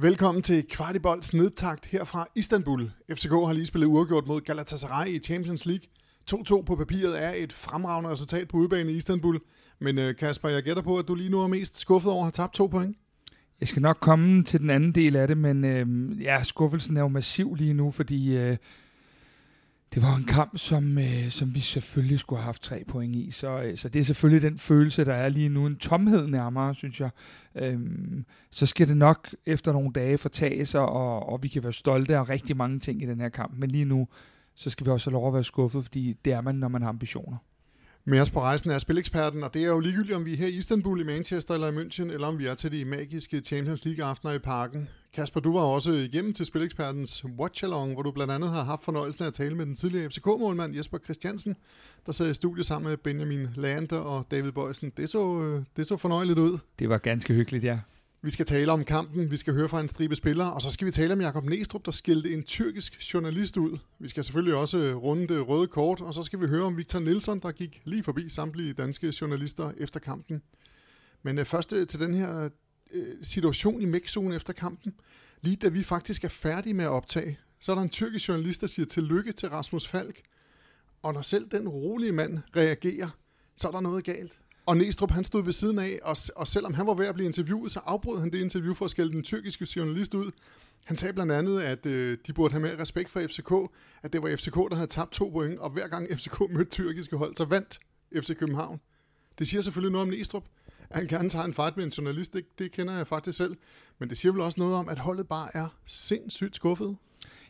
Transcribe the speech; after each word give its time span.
Velkommen 0.00 0.42
til 0.42 0.66
Kvartibolds 0.70 1.34
nedtakt 1.34 1.86
her 1.86 2.04
fra 2.04 2.26
Istanbul. 2.36 2.90
FCK 3.10 3.30
har 3.30 3.52
lige 3.52 3.66
spillet 3.66 3.86
uafgjort 3.86 4.26
mod 4.26 4.40
Galatasaray 4.40 5.08
i 5.08 5.18
Champions 5.18 5.66
League. 5.66 5.84
2-2 6.30 6.62
på 6.62 6.76
papiret 6.76 7.22
er 7.22 7.32
et 7.36 7.52
fremragende 7.52 8.10
resultat 8.10 8.48
på 8.48 8.56
udebane 8.56 8.92
i 8.92 8.96
Istanbul. 8.96 9.40
Men 9.78 9.98
øh, 9.98 10.16
Kasper, 10.16 10.48
jeg 10.48 10.62
gætter 10.62 10.82
på, 10.82 10.98
at 10.98 11.08
du 11.08 11.14
lige 11.14 11.30
nu 11.30 11.40
er 11.40 11.46
mest 11.46 11.78
skuffet 11.78 12.12
over 12.12 12.20
at 12.20 12.24
have 12.24 12.32
tabt 12.32 12.54
to 12.54 12.66
point. 12.66 12.96
Jeg 13.60 13.68
skal 13.68 13.82
nok 13.82 13.98
komme 14.00 14.44
til 14.44 14.60
den 14.60 14.70
anden 14.70 14.92
del 14.92 15.16
af 15.16 15.28
det, 15.28 15.36
men 15.36 15.64
øh, 15.64 15.86
ja, 16.22 16.42
skuffelsen 16.42 16.96
er 16.96 17.00
jo 17.00 17.08
massiv 17.08 17.54
lige 17.54 17.74
nu, 17.74 17.90
fordi 17.90 18.36
øh, 18.36 18.56
det 19.94 20.02
var 20.02 20.16
en 20.16 20.24
kamp, 20.24 20.58
som, 20.58 20.98
øh, 20.98 21.30
som 21.30 21.54
vi 21.54 21.60
selvfølgelig 21.60 22.18
skulle 22.18 22.38
have 22.38 22.44
haft 22.44 22.62
tre 22.62 22.84
point 22.88 23.16
i. 23.16 23.30
Så, 23.30 23.62
øh, 23.62 23.76
så 23.76 23.88
det 23.88 24.00
er 24.00 24.04
selvfølgelig 24.04 24.50
den 24.50 24.58
følelse, 24.58 25.04
der 25.04 25.14
er 25.14 25.28
lige 25.28 25.48
nu. 25.48 25.66
En 25.66 25.76
tomhed 25.76 26.26
nærmere, 26.26 26.74
synes 26.74 27.00
jeg. 27.00 27.10
Øhm, 27.54 28.24
så 28.50 28.66
skal 28.66 28.88
det 28.88 28.96
nok 28.96 29.28
efter 29.46 29.72
nogle 29.72 29.92
dage 29.92 30.18
fortage 30.18 30.66
sig, 30.66 30.80
og, 30.80 31.28
og 31.28 31.42
vi 31.42 31.48
kan 31.48 31.62
være 31.62 31.72
stolte 31.72 32.16
af 32.16 32.28
rigtig 32.28 32.56
mange 32.56 32.78
ting 32.78 33.02
i 33.02 33.06
den 33.06 33.20
her 33.20 33.28
kamp. 33.28 33.54
Men 33.58 33.70
lige 33.70 33.84
nu, 33.84 34.08
så 34.54 34.70
skal 34.70 34.86
vi 34.86 34.90
også 34.90 35.10
have 35.10 35.14
lov 35.20 35.28
at 35.28 35.34
være 35.34 35.44
skuffet, 35.44 35.84
fordi 35.84 36.12
det 36.24 36.32
er 36.32 36.40
man, 36.40 36.54
når 36.54 36.68
man 36.68 36.82
har 36.82 36.88
ambitioner. 36.88 37.36
Med 38.04 38.20
os 38.20 38.30
på 38.30 38.40
rejsen 38.40 38.70
er 38.70 38.78
spileksperten, 38.78 39.42
og 39.42 39.54
det 39.54 39.64
er 39.64 39.68
jo 39.68 39.80
ligegyldigt, 39.80 40.16
om 40.16 40.24
vi 40.24 40.32
er 40.32 40.36
her 40.36 40.46
i 40.46 40.50
Istanbul, 40.50 41.00
i 41.00 41.04
Manchester 41.04 41.54
eller 41.54 41.72
i 41.72 41.76
München, 41.76 42.12
eller 42.12 42.26
om 42.26 42.38
vi 42.38 42.46
er 42.46 42.54
til 42.54 42.72
de 42.72 42.84
magiske 42.84 43.40
Champions 43.40 43.84
League-aftener 43.84 44.32
i 44.32 44.38
parken. 44.38 44.88
Kasper, 45.12 45.40
du 45.40 45.52
var 45.52 45.60
også 45.60 45.90
igennem 45.90 46.32
til 46.32 46.46
spilekspertens 46.46 47.24
watch-along, 47.24 47.92
hvor 47.92 48.02
du 48.02 48.10
blandt 48.10 48.32
andet 48.32 48.50
har 48.50 48.62
haft 48.64 48.84
fornøjelsen 48.84 49.22
af 49.22 49.26
at 49.26 49.34
tale 49.34 49.54
med 49.54 49.66
den 49.66 49.74
tidligere 49.74 50.10
FCK-målmand 50.10 50.76
Jesper 50.76 50.98
Christiansen, 50.98 51.56
der 52.06 52.12
sad 52.12 52.30
i 52.30 52.34
studiet 52.34 52.66
sammen 52.66 52.88
med 52.88 52.96
Benjamin 52.96 53.48
Lander 53.54 53.98
og 53.98 54.24
David 54.30 54.52
Bøjsen. 54.52 54.92
Det 54.96 55.08
så, 55.08 55.40
øh, 55.42 55.62
det 55.76 55.86
så 55.86 55.96
fornøjeligt 55.96 56.38
ud. 56.38 56.58
Det 56.78 56.88
var 56.88 56.98
ganske 56.98 57.34
hyggeligt, 57.34 57.64
ja. 57.64 57.78
Vi 58.22 58.30
skal 58.30 58.46
tale 58.46 58.72
om 58.72 58.84
kampen, 58.84 59.30
vi 59.30 59.36
skal 59.36 59.54
høre 59.54 59.68
fra 59.68 59.80
en 59.80 59.88
stribe 59.88 60.16
spillere, 60.16 60.52
og 60.52 60.62
så 60.62 60.70
skal 60.70 60.86
vi 60.86 60.92
tale 60.92 61.12
om 61.12 61.20
Jakob 61.20 61.44
Næstrup, 61.44 61.84
der 61.84 61.90
skældte 61.90 62.32
en 62.32 62.42
tyrkisk 62.42 63.14
journalist 63.14 63.56
ud. 63.56 63.78
Vi 63.98 64.08
skal 64.08 64.24
selvfølgelig 64.24 64.54
også 64.54 64.78
øh, 64.78 64.96
runde 64.96 65.28
det 65.28 65.48
røde 65.48 65.66
kort, 65.66 66.00
og 66.00 66.14
så 66.14 66.22
skal 66.22 66.40
vi 66.40 66.46
høre 66.46 66.64
om 66.64 66.76
Victor 66.76 66.98
Nielsen, 66.98 67.40
der 67.40 67.52
gik 67.52 67.82
lige 67.84 68.02
forbi 68.02 68.28
samtlige 68.28 68.72
danske 68.72 69.14
journalister 69.20 69.72
efter 69.76 70.00
kampen. 70.00 70.42
Men 71.22 71.38
øh, 71.38 71.44
først 71.44 71.72
øh, 71.72 71.86
til 71.86 72.00
den 72.00 72.14
her 72.14 72.48
situation 73.22 73.82
i 73.82 73.84
mixzone 73.84 74.34
efter 74.34 74.52
kampen. 74.52 74.94
Lige 75.40 75.56
da 75.56 75.68
vi 75.68 75.82
faktisk 75.82 76.24
er 76.24 76.28
færdige 76.28 76.74
med 76.74 76.84
at 76.84 76.90
optage, 76.90 77.38
så 77.60 77.72
er 77.72 77.76
der 77.76 77.82
en 77.82 77.88
tyrkisk 77.88 78.28
journalist, 78.28 78.60
der 78.60 78.66
siger 78.66 78.86
tillykke 78.86 79.32
til 79.32 79.48
Rasmus 79.48 79.86
Falk. 79.86 80.20
Og 81.02 81.14
når 81.14 81.22
selv 81.22 81.48
den 81.50 81.68
rolige 81.68 82.12
mand 82.12 82.38
reagerer, 82.56 83.08
så 83.56 83.68
er 83.68 83.72
der 83.72 83.80
noget 83.80 84.04
galt. 84.04 84.40
Og 84.68 84.76
Næstrup, 84.76 85.10
han 85.10 85.24
stod 85.24 85.44
ved 85.44 85.52
siden 85.52 85.78
af, 85.78 85.98
og, 86.02 86.16
og 86.36 86.48
selvom 86.48 86.74
han 86.74 86.86
var 86.86 86.94
ved 86.94 87.06
at 87.06 87.14
blive 87.14 87.26
interviewet, 87.26 87.72
så 87.72 87.80
afbrød 87.84 88.20
han 88.20 88.32
det 88.32 88.40
interview 88.40 88.74
for 88.74 88.84
at 88.84 88.90
skælde 88.90 89.12
den 89.12 89.22
tyrkiske 89.22 89.66
journalist 89.76 90.14
ud. 90.14 90.30
Han 90.84 90.96
sagde 90.96 91.12
blandt 91.12 91.32
andet, 91.32 91.60
at 91.60 91.86
øh, 91.86 92.18
de 92.26 92.32
burde 92.32 92.52
have 92.52 92.62
mere 92.62 92.80
respekt 92.80 93.10
for 93.10 93.20
FCK, 93.20 93.52
at 94.02 94.12
det 94.12 94.22
var 94.22 94.36
FCK, 94.36 94.54
der 94.54 94.74
havde 94.74 94.90
tabt 94.90 95.12
to 95.12 95.28
point, 95.28 95.58
og 95.58 95.70
hver 95.70 95.88
gang 95.88 96.08
FCK 96.18 96.40
mødte 96.50 96.70
tyrkiske 96.70 97.16
hold, 97.16 97.36
så 97.36 97.44
vandt 97.44 97.78
FC 98.16 98.36
København. 98.36 98.80
Det 99.38 99.48
siger 99.48 99.62
selvfølgelig 99.62 99.92
noget 99.92 100.08
om 100.08 100.14
Næstrup, 100.14 100.44
at 100.90 100.96
han 100.96 101.06
gerne 101.06 101.30
tager 101.30 101.44
en 101.44 101.54
fight 101.54 101.76
med 101.76 101.84
en 101.84 101.90
journalist, 101.90 102.32
det, 102.32 102.58
det 102.58 102.72
kender 102.72 102.96
jeg 102.96 103.06
faktisk 103.06 103.38
selv. 103.38 103.56
Men 103.98 104.08
det 104.08 104.18
siger 104.18 104.32
vel 104.32 104.40
også 104.40 104.60
noget 104.60 104.74
om, 104.74 104.88
at 104.88 104.98
holdet 104.98 105.28
bare 105.28 105.56
er 105.56 105.68
sindssygt 105.86 106.56
skuffet. 106.56 106.96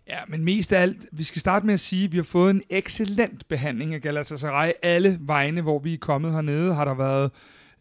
Ja, 0.09 0.19
men 0.29 0.45
mest 0.45 0.73
af 0.73 0.83
alt, 0.83 1.07
vi 1.13 1.23
skal 1.23 1.41
starte 1.41 1.67
med 1.67 1.75
at 1.75 1.81
sige, 1.81 2.05
at 2.05 2.13
vi 2.13 2.17
har 2.17 2.25
fået 2.25 2.51
en 2.51 2.63
excellent 2.71 3.49
behandling 3.49 3.95
af 3.95 4.01
Galatasaray. 4.01 4.71
Alle 4.83 5.19
vegne, 5.21 5.63
hvor 5.63 5.79
vi 5.79 5.95
er 5.95 5.99
kommet 5.99 6.33
hernede, 6.33 6.75
har 6.75 6.85
der 6.85 6.95
været 6.95 7.31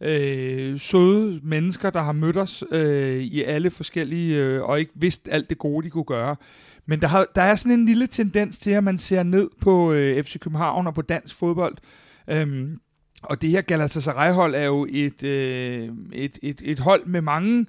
øh, 0.00 0.78
søde 0.78 1.40
mennesker, 1.42 1.90
der 1.90 2.02
har 2.02 2.12
mødt 2.12 2.36
os 2.36 2.64
øh, 2.70 3.22
i 3.22 3.42
alle 3.42 3.70
forskellige, 3.70 4.36
øh, 4.36 4.62
og 4.62 4.80
ikke 4.80 4.92
vidst 4.94 5.28
alt 5.30 5.50
det 5.50 5.58
gode, 5.58 5.84
de 5.84 5.90
kunne 5.90 6.04
gøre. 6.04 6.36
Men 6.86 7.00
der, 7.00 7.08
har, 7.08 7.26
der 7.34 7.42
er 7.42 7.54
sådan 7.54 7.78
en 7.78 7.86
lille 7.86 8.06
tendens 8.06 8.58
til, 8.58 8.70
at 8.70 8.84
man 8.84 8.98
ser 8.98 9.22
ned 9.22 9.50
på 9.60 9.92
øh, 9.92 10.24
FC 10.24 10.38
København 10.38 10.86
og 10.86 10.94
på 10.94 11.02
dansk 11.02 11.34
fodbold. 11.34 11.76
Øhm, 12.28 12.80
og 13.22 13.42
det 13.42 13.50
her 13.50 13.60
Galatasaray-hold 13.60 14.54
er 14.54 14.64
jo 14.64 14.86
et, 14.90 15.22
øh, 15.22 15.88
et, 16.12 16.38
et, 16.42 16.62
et 16.64 16.78
hold 16.78 17.06
med 17.06 17.20
mange 17.20 17.66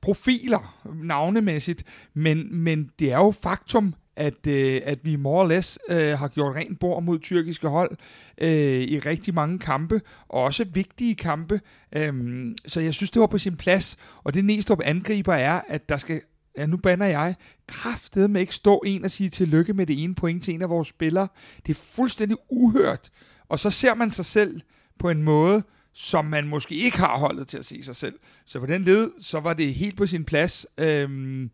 profiler 0.00 0.88
navnemæssigt, 1.02 1.84
men, 2.14 2.62
men 2.62 2.90
det 2.98 3.12
er 3.12 3.16
jo 3.16 3.30
faktum, 3.30 3.94
at, 4.16 4.46
øh, 4.46 4.80
at 4.84 4.98
vi 5.02 5.16
more 5.16 5.44
or 5.44 5.48
less 5.48 5.78
øh, 5.88 6.18
har 6.18 6.28
gjort 6.28 6.56
rent 6.56 6.78
bord 6.78 7.02
mod 7.02 7.18
tyrkiske 7.18 7.68
hold 7.68 7.96
øh, 8.38 8.80
i 8.80 8.98
rigtig 8.98 9.34
mange 9.34 9.58
kampe, 9.58 10.00
og 10.28 10.42
også 10.42 10.64
vigtige 10.64 11.14
kampe. 11.14 11.60
Øhm, 11.92 12.56
så 12.66 12.80
jeg 12.80 12.94
synes, 12.94 13.10
det 13.10 13.20
var 13.20 13.26
på 13.26 13.38
sin 13.38 13.56
plads. 13.56 13.96
Og 14.24 14.34
det 14.34 14.44
Næstrup 14.44 14.80
angriber 14.84 15.34
er, 15.34 15.60
at 15.68 15.88
der 15.88 15.96
skal 15.96 16.20
ja, 16.56 16.66
nu 16.66 16.76
banner 16.76 17.06
jeg, 17.06 17.34
kraftede 17.68 18.28
med 18.28 18.40
ikke 18.40 18.54
stå 18.54 18.82
en 18.86 19.04
og 19.04 19.10
sige 19.10 19.28
tillykke 19.28 19.72
med 19.72 19.86
det 19.86 20.02
ene 20.02 20.14
point 20.14 20.44
til 20.44 20.54
en 20.54 20.62
af 20.62 20.70
vores 20.70 20.88
spillere. 20.88 21.28
Det 21.66 21.72
er 21.72 21.80
fuldstændig 21.80 22.36
uhørt. 22.50 23.10
Og 23.48 23.58
så 23.58 23.70
ser 23.70 23.94
man 23.94 24.10
sig 24.10 24.24
selv 24.24 24.60
på 24.98 25.10
en 25.10 25.22
måde, 25.22 25.62
som 25.92 26.24
man 26.24 26.48
måske 26.48 26.74
ikke 26.74 26.98
har 26.98 27.18
holdet 27.18 27.48
til 27.48 27.58
at 27.58 27.64
se 27.64 27.82
sig 27.82 27.96
selv. 27.96 28.18
Så 28.44 28.60
på 28.60 28.66
den 28.66 28.82
led, 28.82 29.10
så 29.20 29.40
var 29.40 29.52
det 29.52 29.74
helt 29.74 29.96
på 29.96 30.06
sin 30.06 30.24
plads. 30.24 30.66
Øhm, 30.78 31.50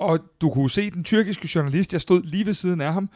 og 0.00 0.18
du 0.40 0.50
kunne 0.50 0.70
se 0.70 0.90
den 0.90 1.04
tyrkiske 1.04 1.48
journalist, 1.54 1.92
jeg 1.92 2.00
stod 2.00 2.22
lige 2.22 2.46
ved 2.46 2.54
siden 2.54 2.80
af 2.80 2.92
ham, 2.92 3.10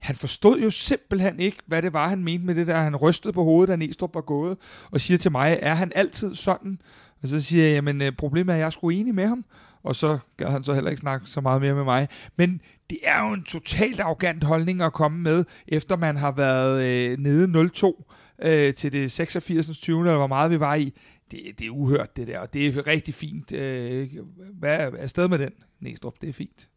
han 0.00 0.16
forstod 0.16 0.60
jo 0.60 0.70
simpelthen 0.70 1.40
ikke, 1.40 1.58
hvad 1.66 1.82
det 1.82 1.92
var, 1.92 2.08
han 2.08 2.24
mente 2.24 2.46
med 2.46 2.54
det 2.54 2.66
der. 2.66 2.76
Han 2.80 2.96
rystede 2.96 3.32
på 3.32 3.44
hovedet, 3.44 3.68
da 3.68 3.76
Næstrup 3.76 4.14
var 4.14 4.20
gået, 4.20 4.58
og 4.90 5.00
siger 5.00 5.18
til 5.18 5.32
mig, 5.32 5.58
er 5.62 5.74
han 5.74 5.92
altid 5.94 6.34
sådan? 6.34 6.80
Og 7.22 7.28
så 7.28 7.40
siger 7.40 7.64
jeg, 7.64 7.74
jamen 7.74 8.02
øh, 8.02 8.12
problemet 8.12 8.52
er, 8.52 8.54
at 8.54 8.60
jeg 8.60 8.66
er 8.66 8.70
sgu 8.70 8.88
enig 8.88 9.14
med 9.14 9.26
ham. 9.26 9.44
Og 9.82 9.96
så 9.96 10.18
gad 10.36 10.46
han 10.46 10.64
så 10.64 10.74
heller 10.74 10.90
ikke 10.90 11.00
snakke 11.00 11.26
så 11.26 11.40
meget 11.40 11.60
mere 11.60 11.74
med 11.74 11.84
mig. 11.84 12.08
Men 12.36 12.60
det 12.90 12.98
er 13.02 13.26
jo 13.26 13.32
en 13.32 13.44
totalt 13.44 14.00
arrogant 14.00 14.44
holdning 14.44 14.82
at 14.82 14.92
komme 14.92 15.18
med, 15.18 15.44
efter 15.68 15.96
man 15.96 16.16
har 16.16 16.32
været 16.32 16.84
øh, 16.84 17.18
nede 17.18 17.70
0-2 17.76 18.04
øh, 18.42 18.74
til 18.74 18.92
det 18.92 19.12
86. 19.12 19.78
20. 19.78 20.00
eller 20.00 20.16
hvor 20.16 20.26
meget 20.26 20.50
vi 20.50 20.60
var 20.60 20.74
i. 20.74 20.94
Det, 21.30 21.58
det 21.58 21.66
er 21.66 21.70
uhørt, 21.70 22.16
det 22.16 22.26
der, 22.26 22.38
og 22.38 22.54
det 22.54 22.66
er 22.66 22.86
rigtig 22.86 23.14
fint. 23.14 23.52
Øh, 23.52 24.08
hvad 24.58 24.76
er 24.76 24.90
afsted 24.98 25.28
med 25.28 25.38
den, 25.38 25.52
Næstrup? 25.80 26.14
Det 26.20 26.28
er 26.28 26.32
fint. 26.32 26.68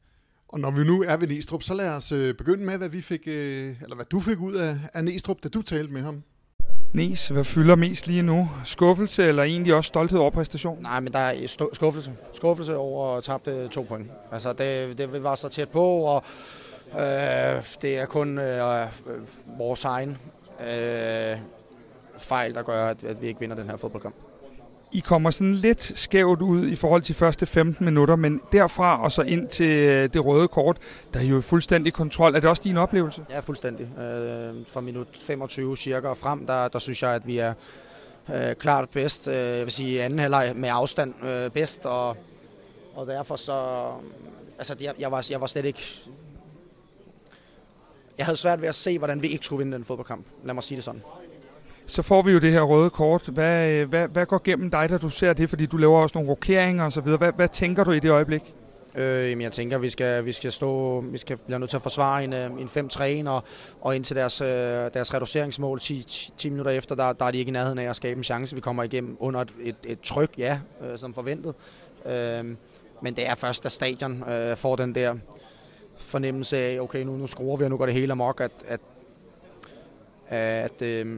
Og 0.47 0.59
når 0.59 0.71
vi 0.71 0.83
nu 0.83 1.03
er 1.03 1.17
ved 1.17 1.27
Næstrup, 1.27 1.63
så 1.63 1.73
lad 1.73 1.89
os 1.89 2.11
øh, 2.11 2.35
begynde 2.35 2.65
med, 2.65 2.77
hvad 2.77 2.89
vi 2.89 3.01
fik, 3.01 3.21
øh, 3.27 3.75
eller 3.81 3.95
hvad 3.95 4.05
du 4.05 4.19
fik 4.19 4.39
ud 4.39 4.53
af, 4.53 4.77
af 4.93 5.03
Næstrup, 5.03 5.43
da 5.43 5.49
du 5.49 5.61
talte 5.61 5.93
med 5.93 6.01
ham. 6.01 6.23
Nes, 6.93 7.27
hvad 7.27 7.43
fylder 7.43 7.75
mest 7.75 8.07
lige 8.07 8.21
nu? 8.21 8.49
Skuffelse 8.65 9.23
eller 9.23 9.43
egentlig 9.43 9.73
også 9.73 9.87
stolthed 9.87 10.19
over 10.19 10.31
præstationen? 10.31 10.83
Nej, 10.83 10.99
men 10.99 11.13
der 11.13 11.19
er 11.19 11.67
skuffelse. 11.73 12.13
Skuffelse 12.33 12.77
over 12.77 13.17
at 13.17 13.23
tabte 13.23 13.67
to 13.67 13.81
point. 13.81 14.11
Altså, 14.31 14.53
det, 14.53 14.97
det 14.97 15.23
var 15.23 15.35
så 15.35 15.49
tæt 15.49 15.69
på, 15.69 15.83
og 15.83 16.23
øh, 16.93 17.63
det 17.81 17.97
er 17.97 18.05
kun 18.05 18.37
øh, 18.37 18.87
vores 19.57 19.85
egen 19.85 20.17
øh, 20.59 21.37
fejl, 22.17 22.53
der 22.53 22.63
gør, 22.63 22.85
at, 22.85 23.03
at 23.03 23.21
vi 23.21 23.27
ikke 23.27 23.39
vinder 23.39 23.55
den 23.55 23.69
her 23.69 23.77
fodboldkamp. 23.77 24.15
I 24.93 24.99
kommer 24.99 25.31
sådan 25.31 25.53
lidt 25.53 25.83
skævt 25.83 26.41
ud 26.41 26.67
i 26.67 26.75
forhold 26.75 27.01
til 27.01 27.15
første 27.15 27.45
15 27.45 27.85
minutter, 27.85 28.15
men 28.15 28.41
derfra 28.51 29.03
og 29.03 29.11
så 29.11 29.21
ind 29.21 29.47
til 29.47 29.67
øh, 29.67 30.09
det 30.13 30.25
røde 30.25 30.47
kort, 30.47 30.77
der 31.13 31.19
er 31.19 31.23
jo 31.23 31.41
fuldstændig 31.41 31.93
kontrol. 31.93 32.35
Er 32.35 32.39
det 32.39 32.49
også 32.49 32.61
din 32.65 32.77
oplevelse? 32.77 33.25
Ja, 33.29 33.39
fuldstændig. 33.39 33.85
Øh, 33.85 34.55
fra 34.67 34.81
minut 34.81 35.07
25 35.21 35.77
cirka 35.77 36.07
og 36.07 36.17
frem, 36.17 36.47
der, 36.47 36.67
der 36.67 36.79
synes 36.79 37.03
jeg, 37.03 37.11
at 37.11 37.27
vi 37.27 37.37
er 37.37 37.53
øh, 38.33 38.55
klart 38.55 38.89
bedst. 38.89 39.27
Øh, 39.27 39.35
jeg 39.35 39.63
vil 39.63 39.71
sige 39.71 40.03
anden 40.03 40.19
halvleg 40.19 40.53
med 40.55 40.69
afstand 40.71 41.13
øh, 41.25 41.49
bedst, 41.49 41.85
og, 41.85 42.17
og 42.95 43.07
derfor 43.07 43.35
så... 43.35 43.53
Øh, 43.53 44.09
altså, 44.57 44.75
jeg, 44.81 44.93
jeg, 44.99 45.11
var, 45.11 45.27
jeg 45.29 45.41
var 45.41 45.47
slet 45.47 45.65
ikke... 45.65 45.81
Jeg 48.17 48.25
havde 48.25 48.37
svært 48.37 48.61
ved 48.61 48.67
at 48.67 48.75
se, 48.75 48.97
hvordan 48.97 49.21
vi 49.21 49.27
ikke 49.27 49.45
skulle 49.45 49.63
vinde 49.63 49.77
den 49.77 49.85
fodboldkamp. 49.85 50.25
Lad 50.43 50.53
mig 50.53 50.63
sige 50.63 50.75
det 50.75 50.83
sådan 50.83 51.01
så 51.85 52.01
får 52.01 52.21
vi 52.21 52.31
jo 52.31 52.39
det 52.39 52.51
her 52.51 52.61
røde 52.61 52.89
kort. 52.89 53.27
Hvad, 53.27 53.69
øh, 53.69 53.89
hvad, 53.89 54.07
hvad 54.07 54.25
går 54.25 54.41
gennem 54.43 54.71
dig, 54.71 54.89
da 54.89 54.97
du 54.97 55.09
ser 55.09 55.33
det? 55.33 55.49
Fordi 55.49 55.65
du 55.65 55.77
laver 55.77 55.99
også 55.99 56.17
nogle 56.17 56.29
rokeringer 56.29 56.83
og 56.83 56.91
så 56.91 57.01
videre. 57.01 57.17
Hvad, 57.17 57.31
hvad 57.35 57.47
tænker 57.47 57.83
du 57.83 57.91
i 57.91 57.99
det 57.99 58.09
øjeblik? 58.09 58.53
Øh, 58.95 59.29
jamen 59.29 59.41
jeg 59.41 59.51
tænker, 59.51 59.77
vi 59.77 59.89
skal, 59.89 60.25
vi 60.25 60.31
skal 60.31 60.51
stå, 60.51 61.01
vi 61.01 61.17
skal 61.17 61.37
blive 61.45 61.59
nødt 61.59 61.69
til 61.69 61.77
at 61.77 61.81
forsvare 61.83 62.23
en, 62.23 62.33
øh, 62.33 62.45
en 62.45 62.69
5-3, 63.25 63.29
og, 63.29 63.43
og 63.81 63.95
indtil 63.95 64.15
deres, 64.15 64.41
øh, 64.41 64.47
deres 64.93 65.13
reduceringsmål 65.13 65.79
10, 65.79 66.31
10 66.37 66.49
minutter 66.49 66.71
efter, 66.71 66.95
der, 66.95 67.13
der 67.13 67.25
er 67.25 67.31
de 67.31 67.37
ikke 67.37 67.49
i 67.49 67.51
nærheden 67.51 67.79
af 67.79 67.89
at 67.89 67.95
skabe 67.95 68.17
en 68.17 68.23
chance. 68.23 68.55
Vi 68.55 68.61
kommer 68.61 68.83
igennem 68.83 69.17
under 69.19 69.41
et, 69.41 69.53
et, 69.61 69.75
et 69.83 70.01
tryk, 70.01 70.29
ja, 70.37 70.59
øh, 70.81 70.97
som 70.97 71.13
forventet. 71.13 71.53
Øh, 72.05 72.55
men 73.01 73.15
det 73.15 73.27
er 73.27 73.35
først, 73.35 73.63
da 73.63 73.69
stadion 73.69 74.23
øh, 74.29 74.55
får 74.55 74.75
den 74.75 74.95
der 74.95 75.15
fornemmelse 75.97 76.57
af, 76.57 76.79
okay, 76.79 77.03
nu, 77.03 77.17
nu 77.17 77.27
skruer 77.27 77.57
vi, 77.57 77.63
og 77.63 77.69
nu 77.69 77.77
går 77.77 77.85
det 77.85 77.95
hele 77.95 78.11
amok, 78.11 78.41
at, 78.41 78.51
at, 78.67 78.79
at 80.27 80.81
øh, 80.81 81.17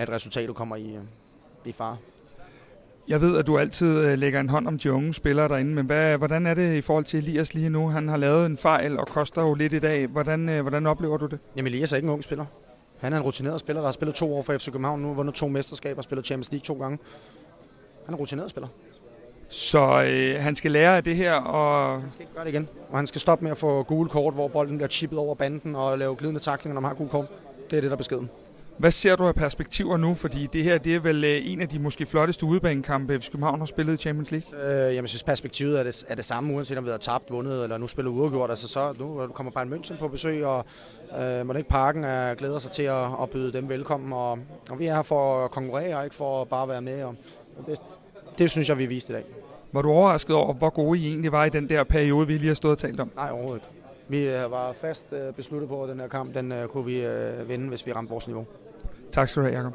at 0.00 0.10
resultatet 0.10 0.54
kommer 0.54 0.76
i, 0.76 0.94
øh, 0.94 1.02
i 1.64 1.72
far. 1.72 1.98
Jeg 3.08 3.20
ved, 3.20 3.38
at 3.38 3.46
du 3.46 3.58
altid 3.58 4.04
øh, 4.04 4.18
lægger 4.18 4.40
en 4.40 4.48
hånd 4.48 4.68
om 4.68 4.78
de 4.78 4.92
unge 4.92 5.14
spillere 5.14 5.48
derinde, 5.48 5.74
men 5.74 5.86
hvad, 5.86 6.18
hvordan 6.18 6.46
er 6.46 6.54
det 6.54 6.74
i 6.74 6.80
forhold 6.80 7.04
til 7.04 7.18
Elias 7.18 7.54
lige 7.54 7.68
nu? 7.68 7.88
Han 7.88 8.08
har 8.08 8.16
lavet 8.16 8.46
en 8.46 8.56
fejl 8.56 8.98
og 8.98 9.06
koster 9.06 9.42
jo 9.42 9.54
lidt 9.54 9.72
i 9.72 9.78
dag. 9.78 10.06
Hvordan, 10.06 10.48
øh, 10.48 10.60
hvordan 10.60 10.86
oplever 10.86 11.16
du 11.16 11.26
det? 11.26 11.38
Jamen 11.56 11.72
Elias 11.72 11.92
er 11.92 11.96
ikke 11.96 12.06
en 12.06 12.12
ung 12.12 12.24
spiller. 12.24 12.44
Han 12.98 13.12
er 13.12 13.16
en 13.16 13.22
rutineret 13.22 13.60
spiller, 13.60 13.80
der 13.80 13.86
har 13.86 13.92
spillet 13.92 14.14
to 14.14 14.34
år 14.34 14.42
for 14.42 14.52
FC 14.52 14.66
København 14.66 15.00
nu, 15.00 15.14
vundet 15.14 15.34
to 15.34 15.48
mesterskaber, 15.48 16.02
spillet 16.02 16.26
Champions 16.26 16.50
League 16.50 16.64
to 16.64 16.74
gange. 16.74 16.98
Han 18.04 18.14
er 18.14 18.16
en 18.16 18.20
rutineret 18.20 18.50
spiller. 18.50 18.68
Så 19.48 20.02
øh, 20.02 20.42
han 20.42 20.56
skal 20.56 20.70
lære 20.70 20.96
af 20.96 21.04
det 21.04 21.16
her, 21.16 21.32
og... 21.32 22.00
Han 22.00 22.10
skal 22.10 22.22
ikke 22.22 22.34
gøre 22.34 22.44
det 22.44 22.50
igen, 22.50 22.68
og 22.90 22.98
han 22.98 23.06
skal 23.06 23.20
stoppe 23.20 23.44
med 23.44 23.50
at 23.50 23.58
få 23.58 23.82
gule 23.82 24.08
kort, 24.08 24.34
hvor 24.34 24.48
bolden 24.48 24.76
bliver 24.76 24.88
chippet 24.88 25.18
over 25.18 25.34
banden 25.34 25.74
og 25.74 25.98
lave 25.98 26.16
glidende 26.16 26.40
taklinger, 26.40 26.74
når 26.74 26.80
man 26.80 26.88
har 26.88 26.96
gule 26.96 27.10
kort. 27.10 27.26
Det 27.70 27.76
er 27.76 27.80
det, 27.80 27.90
der 27.90 27.96
er 27.96 27.98
beskeden. 27.98 28.30
Hvad 28.80 28.90
ser 28.90 29.16
du 29.16 29.26
af 29.26 29.34
perspektiver 29.34 29.96
nu? 29.96 30.14
Fordi 30.14 30.46
det 30.52 30.64
her 30.64 30.78
det 30.78 30.94
er 30.94 31.00
vel 31.00 31.24
øh, 31.24 31.52
en 31.52 31.60
af 31.60 31.68
de 31.68 31.78
måske 31.78 32.06
flotteste 32.06 32.46
udebanekampe, 32.46 33.20
FC 33.20 33.30
København 33.30 33.58
har 33.58 33.66
spillet 33.66 33.94
i 33.94 33.96
Champions 33.96 34.30
League. 34.30 34.58
Øh, 34.64 34.94
jamen, 34.94 35.02
jeg 35.02 35.08
synes, 35.08 35.22
perspektivet 35.22 35.78
er 35.78 35.82
det, 35.82 36.04
er 36.08 36.14
det 36.14 36.24
samme, 36.24 36.54
uanset 36.54 36.78
om 36.78 36.84
vi 36.84 36.90
har 36.90 36.96
tabt, 36.96 37.30
vundet 37.30 37.62
eller 37.62 37.78
nu 37.78 37.88
spiller 37.88 38.10
uafgjort. 38.10 38.50
Altså, 38.50 38.68
så 38.68 38.94
nu 38.98 39.26
kommer 39.26 39.52
bare 39.52 39.66
en 39.66 39.72
München 39.72 39.98
på 39.98 40.08
besøg, 40.08 40.44
og 40.44 40.64
øh, 41.20 41.46
Monique 41.46 41.68
Parken 41.68 42.04
er, 42.04 42.34
glæder 42.34 42.58
sig 42.58 42.70
til 42.70 42.82
at, 42.82 43.04
at 43.22 43.30
byde 43.30 43.52
dem 43.52 43.68
velkommen. 43.68 44.12
Og, 44.12 44.38
og 44.70 44.78
vi 44.78 44.86
er 44.86 44.94
her 44.94 45.02
for 45.02 45.44
at 45.44 45.50
konkurrere, 45.50 46.04
ikke 46.04 46.16
for 46.16 46.42
at 46.42 46.48
bare 46.48 46.68
være 46.68 46.82
med. 46.82 47.02
Og, 47.02 47.14
og 47.58 47.66
det, 47.66 47.78
det 48.38 48.50
synes 48.50 48.68
jeg, 48.68 48.78
vi 48.78 48.86
viste 48.86 49.12
i 49.12 49.14
dag. 49.14 49.24
Var 49.72 49.82
du 49.82 49.90
overrasket 49.90 50.36
over, 50.36 50.54
hvor 50.54 50.70
gode 50.70 50.98
I 50.98 51.08
egentlig 51.08 51.32
var 51.32 51.44
i 51.44 51.48
den 51.48 51.68
der 51.68 51.84
periode, 51.84 52.26
vi 52.26 52.36
lige 52.36 52.48
har 52.48 52.54
stået 52.54 52.72
og 52.72 52.78
talt 52.78 53.00
om? 53.00 53.10
Nej, 53.16 53.30
overhovedet. 53.30 53.70
Vi 54.08 54.28
øh, 54.28 54.50
var 54.50 54.72
fast 54.72 55.06
øh, 55.12 55.34
besluttet 55.34 55.68
på, 55.68 55.82
at 55.82 55.88
den 55.88 56.00
her 56.00 56.08
kamp, 56.08 56.34
den 56.34 56.52
øh, 56.52 56.68
kunne 56.68 56.84
vi 56.84 57.04
vinde, 57.46 57.68
hvis 57.68 57.86
vi 57.86 57.92
ramte 57.92 58.10
vores 58.10 58.26
niveau. 58.26 58.46
Tak 59.12 59.28
skal 59.28 59.42
du 59.42 59.48
have, 59.48 59.56
Jacob. 59.58 59.74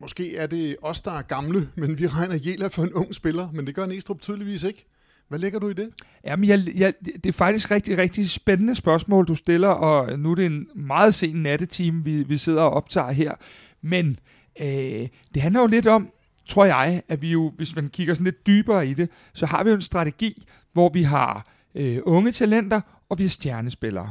Måske 0.00 0.36
er 0.36 0.46
det 0.46 0.76
os, 0.82 1.02
der 1.02 1.10
er 1.10 1.22
gamle, 1.22 1.68
men 1.74 1.98
vi 1.98 2.06
regner 2.06 2.38
Jela 2.46 2.66
for 2.66 2.82
en 2.82 2.92
ung 2.92 3.14
spiller, 3.14 3.48
men 3.52 3.66
det 3.66 3.74
gør 3.74 3.86
Næstrup 3.86 4.20
tydeligvis 4.20 4.62
ikke. 4.62 4.86
Hvad 5.28 5.38
lægger 5.38 5.58
du 5.58 5.68
i 5.68 5.72
det? 5.72 5.90
Jamen, 6.24 6.48
jeg, 6.48 6.60
jeg, 6.74 6.94
det 7.02 7.26
er 7.26 7.32
faktisk 7.32 7.70
rigtig, 7.70 7.98
rigtig 7.98 8.30
spændende 8.30 8.74
spørgsmål, 8.74 9.26
du 9.26 9.34
stiller, 9.34 9.68
og 9.68 10.18
nu 10.18 10.30
er 10.30 10.34
det 10.34 10.46
en 10.46 10.66
meget 10.74 11.14
sen 11.14 11.36
nattetime, 11.36 12.04
vi, 12.04 12.22
vi 12.22 12.36
sidder 12.36 12.62
og 12.62 12.70
optager 12.70 13.10
her. 13.10 13.34
Men 13.82 14.18
øh, 14.60 15.08
det 15.34 15.42
handler 15.42 15.60
jo 15.60 15.66
lidt 15.66 15.86
om, 15.86 16.08
tror 16.48 16.64
jeg, 16.64 17.02
at 17.08 17.22
vi 17.22 17.30
jo, 17.30 17.52
hvis 17.56 17.76
man 17.76 17.88
kigger 17.88 18.14
sådan 18.14 18.24
lidt 18.24 18.46
dybere 18.46 18.86
i 18.86 18.94
det, 18.94 19.10
så 19.32 19.46
har 19.46 19.64
vi 19.64 19.70
jo 19.70 19.76
en 19.76 19.82
strategi, 19.82 20.46
hvor 20.72 20.88
vi 20.88 21.02
har 21.02 21.46
øh, 21.74 21.98
unge 22.02 22.32
talenter, 22.32 22.80
og 23.08 23.18
vi 23.18 23.24
har 23.24 23.30
stjernespillere. 23.30 24.10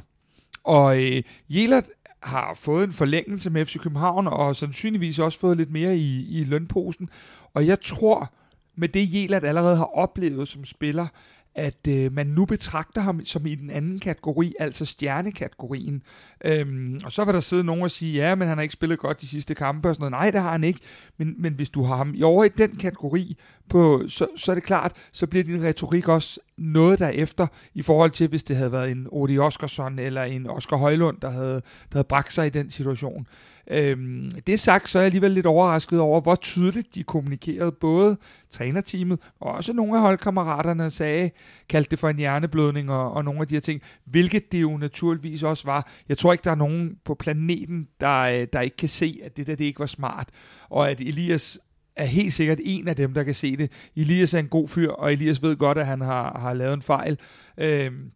Og 0.63 1.03
øh, 1.03 1.23
Jelert 1.49 1.85
har 2.23 2.53
fået 2.53 2.83
en 2.83 2.91
forlængelse 2.91 3.49
med 3.49 3.65
FC 3.65 3.77
København, 3.77 4.27
og 4.27 4.55
sandsynligvis 4.55 5.19
også 5.19 5.39
fået 5.39 5.57
lidt 5.57 5.71
mere 5.71 5.97
i, 5.97 6.39
i 6.39 6.43
lønposen. 6.43 7.09
Og 7.53 7.67
jeg 7.67 7.81
tror, 7.81 8.33
med 8.75 8.89
det 8.89 9.13
Jelert 9.13 9.45
allerede 9.45 9.77
har 9.77 9.97
oplevet 9.97 10.47
som 10.47 10.65
spiller, 10.65 11.07
at 11.55 11.87
øh, 11.87 12.13
man 12.13 12.27
nu 12.27 12.45
betragter 12.45 13.01
ham 13.01 13.25
som 13.25 13.45
i 13.45 13.55
den 13.55 13.69
anden 13.69 13.99
kategori, 13.99 14.53
altså 14.59 14.85
stjernekategorien. 14.85 16.03
Øhm, 16.45 17.01
og 17.05 17.11
så 17.11 17.25
vil 17.25 17.33
der 17.33 17.39
sidde 17.39 17.63
nogen 17.63 17.83
og 17.83 17.91
sige, 17.91 18.13
ja, 18.13 18.35
men 18.35 18.47
han 18.47 18.57
har 18.57 18.61
ikke 18.61 18.73
spillet 18.73 18.99
godt 18.99 19.21
de 19.21 19.27
sidste 19.27 19.55
kampe 19.55 19.89
og 19.89 19.95
sådan 19.95 20.11
noget. 20.11 20.11
Nej, 20.11 20.31
det 20.31 20.41
har 20.41 20.51
han 20.51 20.63
ikke. 20.63 20.79
Men, 21.17 21.35
men 21.37 21.53
hvis 21.53 21.69
du 21.69 21.83
har 21.83 21.95
ham 21.95 22.13
i 22.15 22.23
over 22.23 22.43
i 22.43 22.49
den 22.49 22.75
kategori, 22.75 23.37
på, 23.69 24.03
så, 24.07 24.27
så 24.35 24.51
er 24.51 24.55
det 24.55 24.63
klart, 24.63 24.91
så 25.11 25.27
bliver 25.27 25.43
din 25.43 25.63
retorik 25.63 26.07
også 26.07 26.39
noget 26.57 26.99
derefter, 26.99 27.47
i 27.73 27.81
forhold 27.81 28.11
til, 28.11 28.27
hvis 28.27 28.43
det 28.43 28.55
havde 28.55 28.71
været 28.71 28.91
en 28.91 29.07
Odi 29.11 29.37
Oskarsson 29.37 29.99
eller 29.99 30.23
en 30.23 30.47
Oscar 30.47 30.77
Højlund, 30.77 31.17
der 31.21 31.29
havde, 31.29 31.53
der 31.53 31.93
havde 31.93 32.07
bragt 32.07 32.33
sig 32.33 32.47
i 32.47 32.49
den 32.49 32.69
situation. 32.69 33.27
Øhm, 33.67 34.31
det 34.47 34.59
sagt, 34.59 34.89
så 34.89 34.99
er 34.99 35.01
jeg 35.01 35.05
alligevel 35.05 35.31
lidt 35.31 35.45
overrasket 35.45 35.99
over, 35.99 36.21
hvor 36.21 36.35
tydeligt 36.35 36.95
de 36.95 37.03
kommunikerede, 37.03 37.71
både 37.71 38.17
trænerteamet 38.49 39.19
og 39.39 39.51
også 39.51 39.73
nogle 39.73 39.95
af 39.95 40.01
holdkammeraterne 40.01 40.89
sagde, 40.89 41.31
kaldte 41.69 41.91
det 41.91 41.99
for 41.99 42.09
en 42.09 42.17
hjerneblødning 42.17 42.91
og, 42.91 43.11
og 43.13 43.23
nogle 43.25 43.41
af 43.41 43.47
de 43.47 43.55
her 43.55 43.61
ting, 43.61 43.81
hvilket 44.05 44.51
det 44.51 44.61
jo 44.61 44.77
naturligvis 44.77 45.43
også 45.43 45.65
var. 45.65 45.89
Jeg 46.09 46.17
tror 46.17 46.31
ikke, 46.31 46.43
der 46.43 46.51
er 46.51 46.55
nogen 46.55 46.97
på 47.05 47.13
planeten, 47.13 47.87
der, 47.99 48.19
øh, 48.19 48.47
der 48.53 48.61
ikke 48.61 48.77
kan 48.77 48.89
se, 48.89 49.19
at 49.23 49.37
det 49.37 49.47
der 49.47 49.55
det 49.55 49.65
ikke 49.65 49.79
var 49.79 49.85
smart, 49.85 50.29
og 50.69 50.89
at 50.89 51.01
Elias 51.01 51.59
er 51.95 52.05
helt 52.05 52.33
sikkert 52.33 52.59
en 52.63 52.87
af 52.87 52.95
dem, 52.95 53.13
der 53.13 53.23
kan 53.23 53.33
se 53.33 53.57
det. 53.57 53.71
Elias 53.95 54.33
er 54.33 54.39
en 54.39 54.47
god 54.47 54.67
fyr, 54.67 54.91
og 54.91 55.13
Elias 55.13 55.43
ved 55.43 55.55
godt, 55.55 55.77
at 55.77 55.85
han 55.85 56.01
har, 56.01 56.39
har 56.39 56.53
lavet 56.53 56.73
en 56.73 56.81
fejl. 56.81 57.19
Øhm, 57.57 58.11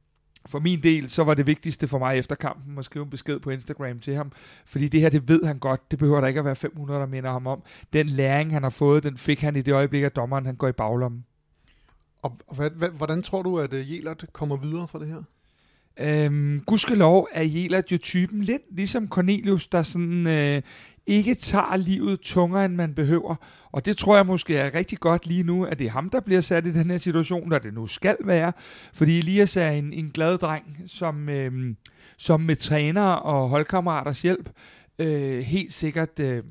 for 0.46 0.60
min 0.60 0.84
del, 0.84 1.10
så 1.10 1.24
var 1.24 1.34
det 1.34 1.48
vigtigste 1.48 1.88
for 1.88 2.00
mig 2.00 2.18
efter 2.18 2.36
kampen 2.36 2.78
at 2.78 2.86
skrive 2.86 3.04
en 3.04 3.10
besked 3.10 3.40
på 3.40 3.50
Instagram 3.50 4.00
til 4.00 4.16
ham, 4.16 4.32
fordi 4.66 4.88
det 4.88 5.02
her, 5.02 5.10
det 5.10 5.30
ved 5.30 5.44
han 5.44 5.60
godt, 5.60 5.92
det 5.92 6.00
behøver 6.00 6.22
der 6.22 6.28
ikke 6.28 6.40
at 6.40 6.46
være 6.46 6.56
500, 6.56 7.00
der 7.00 7.06
minder 7.06 7.32
ham 7.32 7.48
om. 7.48 7.64
Den 7.94 8.08
læring, 8.08 8.54
han 8.54 8.64
har 8.64 8.70
fået, 8.70 9.04
den 9.04 9.18
fik 9.18 9.42
han 9.42 9.56
i 9.56 9.62
det 9.62 9.74
øjeblik, 9.74 10.04
at 10.04 10.16
dommeren 10.16 10.46
han 10.46 10.56
går 10.56 10.68
i 10.68 10.72
baglommen. 10.72 11.26
Og, 12.22 12.38
og 12.48 12.56
hvad, 12.56 12.70
hvad, 12.70 12.90
hvordan 12.90 13.24
tror 13.24 13.42
du, 13.42 13.60
at 13.60 13.74
uh, 13.74 13.94
Jelert 13.94 14.26
kommer 14.34 14.56
videre 14.58 14.88
fra 14.88 15.00
det 15.00 15.08
her? 15.08 15.24
Øhm, 16.00 16.62
gudskelov 16.66 17.28
er 17.34 17.44
Jelert 17.44 17.92
jo 17.92 17.98
typen 17.98 18.42
lidt 18.42 18.62
ligesom 18.72 19.08
Cornelius, 19.08 19.68
der 19.68 19.82
sådan 19.82 20.28
øh, 20.28 20.62
ikke 21.06 21.36
tager 21.36 21.78
livet 21.78 22.20
tungere, 22.20 22.66
end 22.66 22.76
man 22.76 22.94
behøver. 22.94 23.36
Og 23.72 23.86
det 23.86 23.98
tror 23.98 24.16
jeg 24.16 24.26
måske 24.26 24.58
er 24.58 24.74
rigtig 24.74 25.00
godt 25.00 25.26
lige 25.26 25.44
nu, 25.44 25.66
at 25.66 25.80
det 25.80 25.88
er 25.88 25.92
ham, 25.92 26.10
der 26.10 26.20
bliver 26.20 26.42
sat 26.42 26.66
i 26.66 26.74
den 26.74 26.90
her 26.90 26.98
situation, 26.98 27.52
der 27.52 27.60
det 27.60 27.74
nu 27.74 27.88
skal 27.88 28.18
være. 28.24 28.54
Fordi 28.94 29.18
Elias 29.18 29.58
er 29.58 29.70
en, 29.70 29.94
en 29.94 30.10
glad 30.10 30.38
dreng, 30.38 30.78
som, 30.88 31.30
øh, 31.30 31.76
som 32.18 32.42
med 32.42 32.56
træner 32.56 33.08
og 33.08 33.50
holdkammeraters 33.50 34.22
hjælp 34.22 34.50
øh, 35.00 35.40
helt 35.40 35.74
sikkert... 35.74 36.20
Øh, 36.20 36.44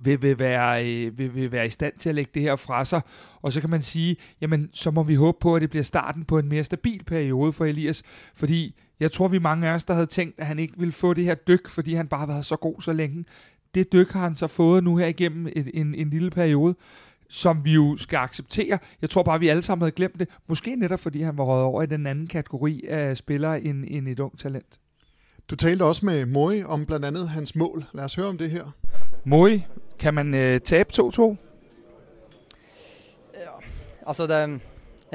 vil, 0.00 0.22
vil, 0.22 0.38
være, 0.38 0.86
øh, 0.86 1.18
vil, 1.18 1.34
vil 1.34 1.52
være 1.52 1.66
i 1.66 1.70
stand 1.70 1.92
til 1.98 2.08
at 2.08 2.14
lægge 2.14 2.30
det 2.34 2.42
her 2.42 2.56
fra 2.56 2.84
sig. 2.84 3.00
Og 3.42 3.52
så 3.52 3.60
kan 3.60 3.70
man 3.70 3.82
sige, 3.82 4.16
jamen 4.40 4.70
så 4.72 4.90
må 4.90 5.02
vi 5.02 5.14
håbe 5.14 5.38
på, 5.40 5.54
at 5.54 5.62
det 5.62 5.70
bliver 5.70 5.82
starten 5.82 6.24
på 6.24 6.38
en 6.38 6.48
mere 6.48 6.64
stabil 6.64 7.04
periode 7.04 7.52
for 7.52 7.64
Elias, 7.64 8.02
fordi 8.34 8.74
jeg 9.00 9.12
tror, 9.12 9.28
vi 9.28 9.38
mange 9.38 9.68
af 9.68 9.74
os, 9.74 9.84
der 9.84 9.94
havde 9.94 10.06
tænkt, 10.06 10.40
at 10.40 10.46
han 10.46 10.58
ikke 10.58 10.74
ville 10.76 10.92
få 10.92 11.14
det 11.14 11.24
her 11.24 11.34
dyk, 11.34 11.68
fordi 11.68 11.94
han 11.94 12.08
bare 12.08 12.20
har 12.20 12.26
været 12.26 12.44
så 12.44 12.56
god 12.56 12.82
så 12.82 12.92
længe 12.92 13.24
det 13.74 13.92
dyk 13.92 14.10
har 14.12 14.20
han 14.20 14.36
så 14.36 14.46
fået 14.46 14.84
nu 14.84 14.96
her 14.96 15.06
igennem 15.06 15.46
en, 15.56 15.70
en, 15.74 15.94
en 15.94 16.10
lille 16.10 16.30
periode, 16.30 16.74
som 17.28 17.64
vi 17.64 17.72
jo 17.72 17.96
skal 17.96 18.16
acceptere. 18.16 18.78
Jeg 19.02 19.10
tror 19.10 19.22
bare, 19.22 19.40
vi 19.40 19.48
alle 19.48 19.62
sammen 19.62 19.82
havde 19.82 19.92
glemt 19.92 20.20
det. 20.20 20.28
Måske 20.46 20.76
netop 20.76 21.00
fordi 21.00 21.22
han 21.22 21.38
var 21.38 21.44
røget 21.44 21.64
over 21.64 21.82
i 21.82 21.86
den 21.86 22.06
anden 22.06 22.26
kategori 22.26 22.84
af 22.88 23.16
spillere 23.16 23.62
end, 23.62 23.84
end 23.88 24.08
et 24.08 24.20
ung 24.20 24.38
talent. 24.38 24.80
Du 25.50 25.56
talte 25.56 25.82
også 25.82 26.06
med 26.06 26.26
Moi 26.26 26.62
om 26.64 26.86
blandt 26.86 27.06
andet 27.06 27.28
hans 27.28 27.56
mål. 27.56 27.84
Lad 27.94 28.04
os 28.04 28.14
høre 28.14 28.26
om 28.26 28.38
det 28.38 28.50
her. 28.50 28.70
Moi, 29.24 29.62
kan 29.96 30.12
man 30.14 30.34
øh, 30.36 30.60
tabe 30.60 30.92
2-2? 30.92 31.36
Ja, 33.32 33.54
altså 34.04 34.26
det 34.28 34.36
er 34.36 34.58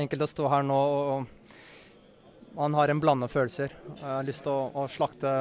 enkelt 0.01 0.25
at 0.25 0.31
stå 0.31 0.47
her 0.49 0.63
nu, 0.65 0.73
og 0.73 1.27
man 2.57 2.73
har 2.73 2.89
en 2.89 3.01
blandet 3.03 3.29
følelser. 3.29 3.75
Jeg 3.99 4.07
har 4.07 4.25
lyst 4.25 4.47
til 4.47 4.49
at, 4.49 4.79
at 4.81 4.95
slagte, 4.95 5.35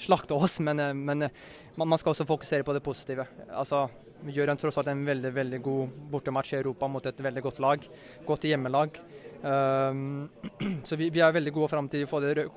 slagte 0.00 0.40
oss, 0.40 0.56
men, 0.64 0.80
eh, 0.80 0.96
men 0.96 1.28
eh, 1.28 1.36
man, 1.76 1.92
man 1.92 2.00
skal 2.00 2.14
også 2.14 2.24
fokusere 2.24 2.64
på 2.64 2.72
det 2.72 2.82
positive. 2.82 3.28
Altså, 3.52 3.84
vi 4.24 4.32
gjør 4.32 4.54
en, 4.54 4.64
tross 4.64 4.80
alt 4.80 4.88
en 4.88 5.04
veldig 5.04 5.36
veldig 5.36 5.62
god 5.68 6.00
bortematch 6.16 6.56
i 6.56 6.62
Europa 6.62 6.88
mot 6.88 7.12
et 7.12 7.24
veldig 7.28 7.44
godt 7.44 7.60
lag. 7.60 7.88
Godt 8.24 8.48
hjemmelag. 8.48 9.00
Um, 9.44 10.30
så 10.88 10.96
vi, 10.96 11.12
vi, 11.12 11.20
er 11.20 11.36
veldig 11.36 11.52
gode 11.52 11.68
fram 11.76 11.92
til 11.92 12.08
å 12.08 12.08
få 12.08 12.24
det 12.24 12.36
røde 12.40 12.50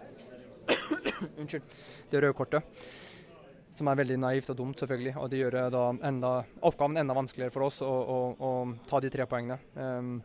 Unnskyld. 1.40 1.80
Det 2.08 2.24
røde 2.24 2.36
kortet. 2.40 2.84
Som 3.74 3.90
er 3.90 3.98
veldig 3.98 4.20
naivt 4.22 4.52
og 4.54 4.58
dumt, 4.60 4.78
selvfølgelig. 4.78 5.16
Og 5.18 5.30
det 5.32 5.40
gjør 5.42 5.58
da 5.74 5.84
enda, 6.06 6.34
oppgaven 6.62 7.00
enda 7.02 7.16
vanskeligere 7.18 7.54
for 7.54 7.66
oss 7.66 7.82
å, 7.82 7.90
å, 7.90 8.18
å 8.38 8.52
ta 8.90 9.02
de 9.02 9.10
tre 9.14 9.26
poengene. 9.30 9.58
Um, 9.74 10.18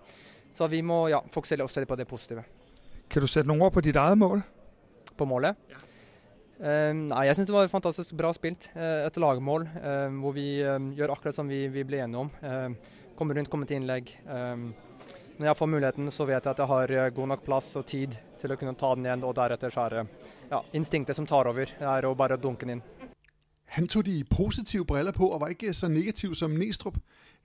så 0.52 0.68
vi 0.68 0.82
må 0.84 1.06
ja, 1.12 1.22
fokusere 1.32 1.64
også 1.64 1.84
på 1.88 1.96
det 1.96 2.08
positive. 2.08 2.44
Kan 3.08 3.24
du 3.24 3.30
sette 3.30 3.48
noen 3.48 3.64
ord 3.64 3.72
på 3.72 3.84
ditt 3.84 3.96
eget 3.96 4.20
mål? 4.20 4.42
På 5.16 5.24
målet? 5.28 5.56
Ja. 5.72 5.84
Uh, 6.58 6.90
nei, 6.90 7.28
jeg 7.28 7.38
syns 7.38 7.46
det 7.46 7.54
var 7.54 7.70
fantastisk 7.70 8.16
bra 8.18 8.32
spilt. 8.34 8.68
Uh, 8.74 9.06
et 9.06 9.18
lagmål 9.22 9.68
uh, 9.78 10.08
hvor 10.18 10.34
vi 10.34 10.48
gjør 10.58 11.14
akkurat 11.14 11.36
som 11.36 11.48
vi, 11.48 11.64
vi 11.72 11.86
ble 11.86 12.02
enige 12.02 12.26
om. 12.26 12.76
kommer 13.18 13.38
rundt, 13.38 13.50
kommer 13.50 13.66
til 13.66 13.80
innlegg. 13.80 14.12
når 15.38 15.46
jeg 15.48 15.58
får 15.58 15.70
muligheten, 15.70 16.10
så 16.10 16.26
vet 16.26 16.44
jeg 16.44 16.50
at 16.52 16.58
jeg 16.58 16.70
har 16.70 16.92
god 17.14 17.28
nok 17.32 17.44
plass 17.46 17.72
og 17.78 17.86
tid 17.86 18.14
til 18.38 18.52
å 18.52 18.56
kunne 18.58 18.76
ta 18.78 18.92
den 18.94 19.06
igjen. 19.08 19.24
Og 19.26 19.34
deretter 19.34 19.74
så 19.74 19.86
er 19.86 19.96
det 19.96 20.04
ja, 20.50 20.62
instinktet 20.72 21.16
som 21.16 21.26
tar 21.26 21.50
over. 21.50 21.66
Det 21.66 21.88
er 21.96 22.06
å 22.06 22.14
bare 22.18 22.38
dunke 22.38 22.66
den 22.66 22.78
inn. 22.78 22.97
Han 23.68 23.88
tog 23.88 24.06
de 24.06 24.24
positive 24.30 24.86
briller 24.86 25.12
på 25.12 25.28
og 25.28 25.40
var 25.40 25.46
ikke 25.46 25.72
så 25.72 25.88
negativ 25.88 26.34
som 26.34 26.50
Næstrup. 26.50 26.96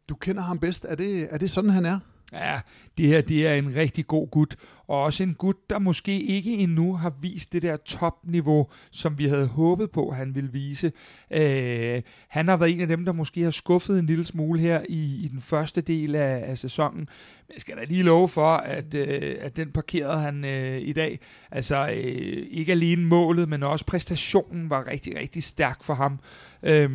Du 0.10 0.16
kender 0.16 0.42
ham 0.42 0.60
bedst. 0.60 0.86
Er 0.90 0.96
det, 0.96 1.28
er 1.32 1.38
det 1.38 1.52
sådan, 1.52 1.70
han 1.70 1.86
er? 1.86 2.00
Ja, 2.34 2.62
det 2.98 3.08
her 3.08 3.22
det 3.22 3.48
er 3.48 3.54
en 3.54 3.76
rigtig 3.76 4.08
god 4.08 4.28
gut, 4.28 4.56
og 4.88 5.02
også 5.02 5.24
en 5.24 5.34
gut, 5.34 5.70
der 5.70 5.80
måske 5.80 6.22
ikke 6.22 6.58
endnu 6.58 6.96
har 6.96 7.14
vist 7.22 7.54
det 7.54 7.62
der 7.62 7.78
topniveau, 7.78 8.68
som 8.92 9.18
vi 9.18 9.26
havde 9.28 9.48
håbet 9.48 9.92
på, 9.92 10.12
han 10.12 10.36
ville 10.36 10.52
vise. 10.52 10.92
Øh, 11.32 12.02
han 12.28 12.48
har 12.48 12.58
været 12.58 12.72
en 12.72 12.82
af 12.82 12.88
dem, 12.88 13.06
der 13.06 13.12
måske 13.12 13.42
har 13.42 13.52
skuffet 13.52 14.00
en 14.00 14.06
lille 14.06 14.26
smule 14.26 14.60
her 14.60 14.82
i, 14.90 15.24
i 15.24 15.28
den 15.28 15.42
første 15.42 15.82
del 15.82 16.16
af, 16.16 16.44
af 16.50 16.58
sæsonen. 16.58 17.00
Men 17.48 17.54
jeg 17.54 17.62
skal 17.62 17.78
da 17.78 17.84
lige 17.84 18.04
love 18.04 18.30
for, 18.30 18.48
at, 18.48 18.94
øh, 18.94 19.36
at 19.40 19.56
den 19.56 19.72
parkerede 19.72 20.20
han 20.20 20.46
øh, 20.46 20.82
i 20.82 20.94
dag. 20.94 21.20
Altså 21.52 21.90
øh, 21.96 22.48
ikke 22.52 22.72
alene 22.72 23.06
målet, 23.06 23.50
men 23.50 23.64
også 23.64 23.86
præstationen 23.86 24.70
var 24.70 24.88
rigtig, 24.88 25.18
rigtig 25.18 25.44
stærk 25.44 25.84
for 25.84 25.94
ham. 25.94 26.20
Øh, 26.64 26.90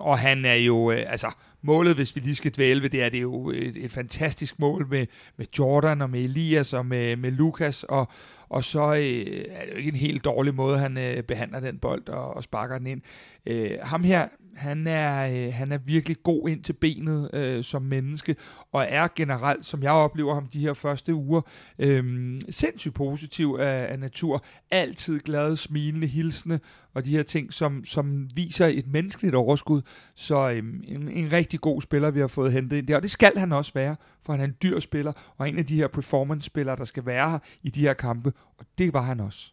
og 0.00 0.18
han 0.18 0.44
er 0.44 0.54
jo, 0.54 0.90
øh, 0.90 1.04
altså 1.06 1.30
målet, 1.62 1.94
hvis 1.94 2.16
vi 2.16 2.20
lige 2.20 2.34
skal 2.34 2.50
dvæle 2.50 2.82
ved 2.82 2.90
det, 2.90 3.02
er 3.02 3.08
det 3.08 3.22
jo 3.22 3.50
et, 3.50 3.76
et 3.76 3.92
fantastisk 3.92 4.58
mål 4.58 4.86
med, 4.90 5.06
med 5.36 5.46
Jordan 5.58 6.02
og 6.02 6.10
med 6.10 6.20
Elias 6.20 6.72
og 6.72 6.86
med, 6.86 7.16
med 7.16 7.27
Lukas, 7.30 7.84
og, 7.84 8.08
og 8.48 8.64
så 8.64 8.94
øh, 8.94 9.44
er 9.48 9.64
det 9.64 9.72
jo 9.72 9.76
ikke 9.76 9.88
en 9.88 9.96
helt 9.96 10.24
dårlig 10.24 10.54
måde, 10.54 10.78
han 10.78 10.98
øh, 10.98 11.22
behandler 11.22 11.60
den 11.60 11.78
bold 11.78 12.08
og, 12.08 12.36
og 12.36 12.42
sparker 12.42 12.78
den 12.78 12.86
ind. 12.86 13.02
Øh, 13.46 13.78
ham 13.82 14.04
her, 14.04 14.28
han 14.58 14.86
er, 14.86 15.46
øh, 15.46 15.54
han 15.54 15.72
er 15.72 15.78
virkelig 15.78 16.16
god 16.22 16.48
ind 16.48 16.62
til 16.62 16.72
benet 16.72 17.30
øh, 17.34 17.64
som 17.64 17.82
menneske, 17.82 18.36
og 18.72 18.86
er 18.88 19.08
generelt, 19.16 19.64
som 19.64 19.82
jeg 19.82 19.92
oplever 19.92 20.34
ham 20.34 20.46
de 20.46 20.60
her 20.60 20.74
første 20.74 21.14
uger, 21.14 21.40
øh, 21.78 22.34
sindssygt 22.50 22.94
positiv 22.94 23.56
af, 23.60 23.92
af 23.92 23.98
natur. 23.98 24.44
Altid 24.70 25.20
glad, 25.20 25.56
smilende, 25.56 26.06
hilsende, 26.06 26.60
og 26.94 27.04
de 27.04 27.10
her 27.10 27.22
ting, 27.22 27.52
som, 27.52 27.84
som 27.84 28.28
viser 28.34 28.66
et 28.66 28.86
menneskeligt 28.86 29.34
overskud. 29.34 29.82
Så 30.14 30.50
øh, 30.50 30.58
en, 30.84 31.08
en 31.08 31.32
rigtig 31.32 31.60
god 31.60 31.82
spiller, 31.82 32.10
vi 32.10 32.20
har 32.20 32.26
fået 32.26 32.52
hentet 32.52 32.76
ind 32.76 32.86
der, 32.86 32.96
og 32.96 33.02
det 33.02 33.10
skal 33.10 33.32
han 33.36 33.52
også 33.52 33.72
være, 33.74 33.96
for 34.26 34.32
han 34.32 34.40
er 34.40 34.44
en 34.44 34.56
dyr 34.62 34.80
spiller, 34.80 35.12
og 35.36 35.48
en 35.48 35.58
af 35.58 35.66
de 35.66 35.76
her 35.76 35.88
performance-spillere, 35.88 36.76
der 36.76 36.84
skal 36.84 37.06
være 37.06 37.30
her 37.30 37.38
i 37.62 37.70
de 37.70 37.80
her 37.80 37.94
kampe, 37.94 38.32
og 38.58 38.66
det 38.78 38.92
var 38.92 39.02
han 39.02 39.20
også. 39.20 39.52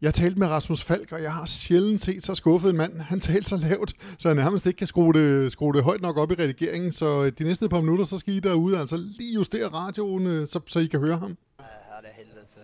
Jeg 0.00 0.14
talte 0.14 0.38
med 0.38 0.48
Rasmus 0.48 0.84
Falk, 0.84 1.12
og 1.12 1.22
jeg 1.22 1.32
har 1.32 1.46
sjældent 1.46 2.00
set 2.00 2.24
så 2.24 2.34
skuffet 2.34 2.70
en 2.70 2.76
mand. 2.76 3.00
Han 3.00 3.20
talte 3.20 3.48
så 3.48 3.56
lavt, 3.56 3.94
så 4.18 4.28
han 4.28 4.36
nærmest 4.36 4.66
ikke 4.66 4.78
kan 4.78 4.86
skrue 4.86 5.12
det, 5.12 5.52
skrue 5.52 5.72
det 5.72 5.84
højt 5.84 6.00
nok 6.00 6.16
op 6.16 6.30
i 6.30 6.34
redigeringen. 6.34 6.92
Så 6.92 7.30
de 7.30 7.44
næste 7.44 7.68
par 7.68 7.80
minutter, 7.80 8.04
så 8.04 8.18
skal 8.18 8.34
I 8.34 8.40
derude 8.40 8.78
altså 8.78 8.96
lige 8.96 9.34
justere 9.34 9.68
radioen, 9.68 10.26
øh, 10.26 10.48
så, 10.48 10.60
så 10.66 10.78
I 10.78 10.86
kan 10.86 11.00
høre 11.00 11.16
ham. 11.18 11.36
Ja, 11.58 11.64
det 12.00 12.08
er 12.10 12.14
helvede 12.14 12.46
til. 12.48 12.62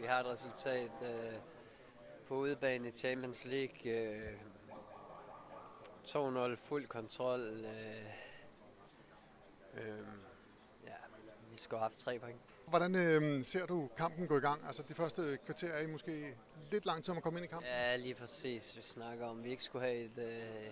Vi 0.00 0.06
har 0.08 0.20
et 0.20 0.26
resultat 0.26 0.90
på 2.28 2.34
udebane 2.34 2.88
i 2.88 2.90
Champions 2.96 3.46
League. 3.50 3.92
2-0 6.06 6.56
fuld 6.68 6.86
kontrol. 6.86 7.40
Ja, 10.86 10.92
vi 11.50 11.56
skal 11.58 11.78
have 11.78 11.82
haft 11.82 11.98
tre 11.98 12.18
point. 12.18 12.36
Hvordan 12.68 12.94
øh, 12.94 13.44
ser 13.44 13.66
du 13.66 13.88
kampen 13.96 14.26
gå 14.26 14.36
i 14.36 14.40
gang? 14.40 14.60
Altså 14.66 14.82
de 14.88 14.94
første 14.94 15.38
kvarter 15.46 15.68
er 15.68 15.80
I 15.82 15.86
måske 15.86 16.34
lidt 16.70 16.86
lang 16.86 17.04
tid 17.04 17.10
om 17.10 17.16
at 17.16 17.22
komme 17.22 17.38
ind 17.38 17.44
i 17.44 17.48
kampen? 17.48 17.68
Ja, 17.68 17.96
lige 17.96 18.14
præcis. 18.14 18.76
Vi 18.76 18.82
snakker 18.82 19.26
om, 19.26 19.38
at 19.38 19.44
vi 19.44 19.50
ikke 19.50 19.64
skulle 19.64 19.86
have 19.86 19.98
et, 19.98 20.18
øh, 20.18 20.70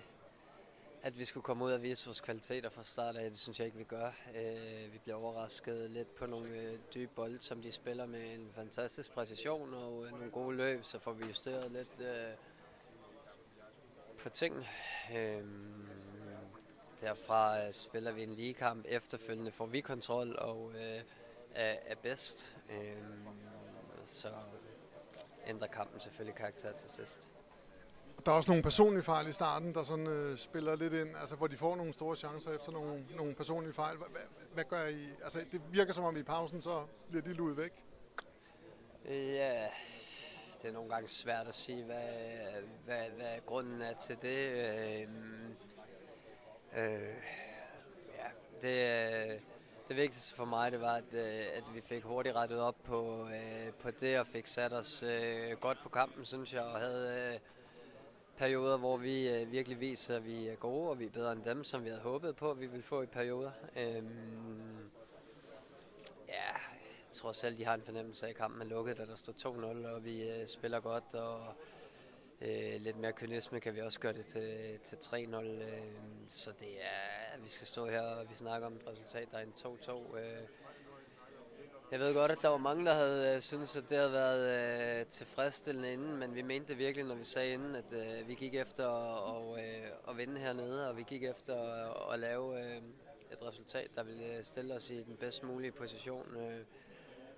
at 1.02 1.18
vi 1.18 1.24
skulle 1.24 1.44
komme 1.44 1.64
ud 1.64 1.72
og 1.72 1.82
vise 1.82 2.06
vores 2.06 2.20
kvaliteter 2.20 2.70
fra 2.70 2.82
start 2.82 3.16
af. 3.16 3.30
Det 3.30 3.38
synes 3.38 3.58
jeg 3.58 3.66
ikke, 3.66 3.78
vi 3.78 3.84
gør. 3.84 4.10
Øh, 4.36 4.92
vi 4.92 4.98
bliver 4.98 5.16
overrasket 5.16 5.90
lidt 5.90 6.14
på 6.14 6.26
nogle 6.26 6.48
øh, 6.48 6.78
dybe 6.94 7.12
bolde, 7.14 7.42
som 7.42 7.62
de 7.62 7.72
spiller 7.72 8.06
med 8.06 8.34
en 8.34 8.50
fantastisk 8.54 9.12
præcision 9.12 9.74
og 9.74 10.04
øh, 10.06 10.10
nogle 10.10 10.30
gode 10.30 10.56
løb, 10.56 10.84
så 10.84 10.98
får 10.98 11.12
vi 11.12 11.26
justeret 11.26 11.70
lidt 11.70 12.00
øh, 12.00 12.34
på 14.18 14.28
tingene. 14.28 14.66
Øh, 15.14 15.44
derfra 17.00 17.66
øh, 17.66 17.72
spiller 17.72 18.12
vi 18.12 18.22
en 18.22 18.34
ligekamp. 18.34 18.84
Efterfølgende 18.88 19.52
får 19.52 19.66
vi 19.66 19.80
kontrol 19.80 20.36
og 20.38 20.72
øh, 20.74 21.02
er, 21.54 21.76
er 21.86 21.94
bedst. 22.02 22.56
Øh, 22.70 22.96
så 24.06 24.32
ændrer 25.50 25.68
kampen 25.68 26.00
selvfølgelig 26.00 26.34
karakter 26.34 26.72
til 26.72 26.90
sidst. 26.90 27.30
Der 28.26 28.32
er 28.32 28.36
også 28.36 28.50
nogle 28.50 28.62
personlige 28.62 29.02
fejl 29.02 29.28
i 29.28 29.32
starten, 29.32 29.74
der 29.74 29.82
sådan 29.82 30.06
øh, 30.06 30.38
spiller 30.38 30.76
lidt 30.76 30.92
ind, 30.92 31.16
altså 31.16 31.36
hvor 31.36 31.46
de 31.46 31.56
får 31.56 31.76
nogle 31.76 31.92
store 31.92 32.16
chancer 32.16 32.50
efter 32.50 32.72
nogle, 32.72 33.06
nogle 33.16 33.34
personlige 33.34 33.72
fejl. 33.72 33.96
Hvad, 33.96 34.06
hvad, 34.54 34.64
gør 34.64 34.86
I? 34.86 35.08
Altså 35.24 35.44
det 35.52 35.62
virker 35.70 35.92
som 35.92 36.04
om 36.04 36.16
i 36.16 36.22
pausen, 36.22 36.60
så 36.60 36.86
bliver 37.08 37.22
de 37.22 37.32
luet 37.32 37.56
væk. 37.56 37.84
Ja, 39.08 39.68
det 40.62 40.68
er 40.68 40.72
nogle 40.72 40.90
gange 40.90 41.08
svært 41.08 41.48
at 41.48 41.54
sige, 41.54 41.84
hvad, 41.84 42.62
hvad, 42.84 43.04
hvad 43.16 43.46
grunden 43.46 43.82
er 43.82 43.94
til 43.94 44.16
det. 44.22 44.48
Øh, 44.48 45.08
øh, 46.76 47.14
ja, 48.18 48.28
det, 48.62 49.40
det 49.90 49.96
vigtigste 49.96 50.34
for 50.34 50.44
mig, 50.44 50.72
det 50.72 50.80
var, 50.80 50.94
at, 50.94 51.14
øh, 51.14 51.44
at 51.54 51.64
vi 51.74 51.80
fik 51.80 52.02
hurtigt 52.02 52.36
rettet 52.36 52.60
op 52.60 52.76
på, 52.84 53.28
øh, 53.28 53.72
på 53.82 53.90
det, 53.90 54.18
og 54.18 54.26
fik 54.26 54.46
sat 54.46 54.72
os 54.72 55.02
øh, 55.02 55.52
godt 55.60 55.78
på 55.82 55.88
kampen, 55.88 56.24
synes 56.24 56.52
jeg, 56.52 56.62
og 56.62 56.80
havde 56.80 57.38
perioder, 58.36 58.76
hvor 58.76 58.96
vi 58.96 59.44
virkelig 59.44 59.80
viser, 59.80 60.16
at 60.16 60.26
vi 60.26 60.48
er 60.48 60.54
gode, 60.54 60.90
og 60.90 60.98
vi 60.98 61.04
er 61.04 61.10
bedre 61.10 61.32
end 61.32 61.44
dem, 61.44 61.64
som 61.64 61.84
vi 61.84 61.88
havde 61.88 62.02
håbet 62.02 62.36
på, 62.36 62.50
at 62.50 62.60
vi 62.60 62.66
ville 62.66 62.82
få 62.82 63.02
i 63.02 63.06
perioder. 63.06 63.50
Øhm, 63.76 64.90
ja, 66.28 66.52
jeg 66.52 67.12
tror 67.12 67.32
selv, 67.32 67.58
de 67.58 67.64
har 67.64 67.74
en 67.74 67.82
fornemmelse 67.82 68.26
af, 68.26 68.30
at 68.30 68.36
kampen 68.36 68.62
er 68.62 68.66
lukket, 68.66 68.98
da 68.98 69.04
der 69.04 69.16
står 69.16 69.32
2-0, 69.32 69.86
og 69.86 70.04
vi 70.04 70.46
spiller 70.46 70.80
godt, 70.80 71.14
og 71.14 71.54
Øh, 72.42 72.80
lidt 72.80 72.96
mere 72.96 73.12
kynisme 73.12 73.60
kan 73.60 73.74
vi 73.74 73.80
også 73.80 74.00
gøre 74.00 74.12
det 74.12 74.26
til, 74.26 74.78
til 74.84 74.96
3-0. 74.96 75.36
Øh, 75.36 75.82
så 76.28 76.52
det 76.60 76.82
er, 76.82 77.38
vi 77.42 77.48
skal 77.48 77.66
stå 77.66 77.86
her 77.86 78.00
og 78.00 78.30
vi 78.30 78.34
snakker 78.34 78.66
om 78.66 78.76
et 78.76 78.86
resultat, 78.86 79.28
der 79.32 79.38
er 79.38 79.42
en 79.42 79.54
2-2. 79.56 80.18
Øh, 80.18 80.42
jeg 81.90 82.00
ved 82.00 82.14
godt, 82.14 82.30
at 82.30 82.38
der 82.42 82.48
var 82.48 82.56
mange, 82.56 82.84
der 82.84 82.94
havde 82.94 83.34
øh, 83.34 83.40
syntes, 83.40 83.76
at 83.76 83.84
det 83.90 83.98
havde 83.98 84.12
været 84.12 85.00
øh, 85.00 85.06
tilfredsstillende 85.06 85.92
inden, 85.92 86.16
men 86.16 86.34
vi 86.34 86.42
mente 86.42 86.68
det 86.68 86.78
virkelig, 86.78 87.06
når 87.06 87.14
vi 87.14 87.24
sagde 87.24 87.52
inden, 87.52 87.74
at 87.74 87.92
øh, 87.92 88.28
vi 88.28 88.34
gik 88.34 88.54
efter 88.54 88.88
at, 88.88 89.34
og, 89.34 89.58
øh, 89.58 89.90
at 90.08 90.16
vinde 90.16 90.40
hernede, 90.40 90.88
og 90.88 90.96
vi 90.96 91.02
gik 91.02 91.24
efter 91.24 91.54
at, 91.54 92.12
at 92.12 92.18
lave 92.20 92.60
øh, 92.60 92.76
et 93.32 93.42
resultat, 93.42 93.90
der 93.96 94.02
ville 94.02 94.36
øh, 94.36 94.44
stille 94.44 94.74
os 94.74 94.90
i 94.90 95.02
den 95.02 95.16
bedst 95.16 95.42
mulige 95.42 95.72
position. 95.72 96.36
Øh, 96.36 96.64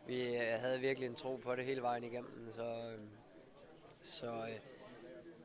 vi 0.07 0.37
øh, 0.37 0.61
havde 0.61 0.81
virkelig 0.81 1.07
en 1.07 1.15
tro 1.15 1.37
på 1.37 1.57
det 1.57 1.65
hele 1.65 1.83
vejen 1.83 2.05
igennem, 2.05 2.53
så, 2.53 2.65
øh, 2.65 2.99
så 4.03 4.27
øh, 4.27 4.72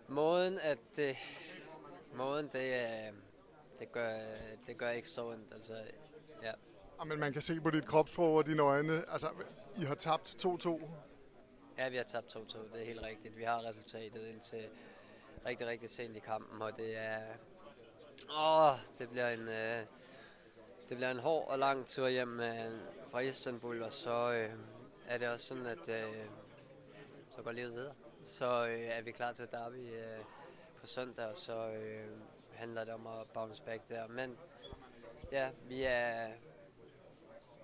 Måden, 0.07 0.59
at 0.59 0.77
det, 0.95 1.17
måden, 2.13 2.49
det, 2.53 2.87
det, 3.79 3.91
gør, 3.91 4.19
det 4.67 4.77
gør 4.77 4.89
ekstra 4.89 5.25
ondt. 5.25 5.53
Altså, 5.53 5.73
ja. 6.43 6.51
Men 7.05 7.19
man 7.19 7.33
kan 7.33 7.41
se 7.41 7.61
på 7.61 7.69
dit 7.69 7.85
kropsprog 7.85 8.35
og 8.35 8.45
dine 8.45 8.61
øjne, 8.61 9.11
altså, 9.11 9.29
I 9.81 9.83
har 9.83 9.95
tabt 9.95 10.45
2-2. 10.45 10.81
Ja, 11.77 11.89
vi 11.89 11.97
har 11.97 12.03
tabt 12.03 12.35
2-2, 12.35 12.39
det 12.73 12.81
er 12.81 12.85
helt 12.85 13.01
rigtigt. 13.01 13.37
Vi 13.37 13.43
har 13.43 13.65
resultatet 13.65 14.27
indtil 14.27 14.67
rigtig, 15.45 15.67
rigtig 15.67 15.89
sent 15.89 16.15
i 16.15 16.19
kampen, 16.19 16.61
og 16.61 16.77
det 16.77 16.97
er... 16.97 17.21
Åh, 18.39 18.77
det 18.99 19.09
bliver 19.09 19.29
en... 19.29 19.47
Øh, 19.47 19.85
det 20.89 20.97
bliver 20.97 21.11
en 21.11 21.19
hård 21.19 21.47
og 21.47 21.59
lang 21.59 21.87
tur 21.87 22.07
hjem 22.07 22.39
øh, 22.39 22.71
fra 23.11 23.19
Istanbul, 23.19 23.83
og 23.83 23.93
så 23.93 24.31
øh, 24.31 24.53
er 25.07 25.17
det 25.17 25.27
også 25.27 25.45
sådan, 25.45 25.65
at 25.65 25.89
øh, 25.89 26.25
så 27.35 27.41
går 27.41 27.51
livet 27.51 27.73
videre 27.73 27.93
så 28.27 28.67
øh, 28.67 28.79
er 28.79 29.01
vi 29.01 29.11
klar 29.11 29.33
til 29.33 29.47
derby 29.51 29.93
øh, 29.93 30.23
på 30.79 30.87
søndag, 30.87 31.25
og 31.25 31.37
så 31.37 31.69
øh, 31.69 32.07
handler 32.53 32.83
det 32.83 32.93
om 32.93 33.07
at 33.07 33.27
bounce 33.33 33.63
back 33.63 33.89
der. 33.89 34.07
Men 34.07 34.37
ja, 35.31 35.49
vi 35.67 35.83
er, 35.83 36.27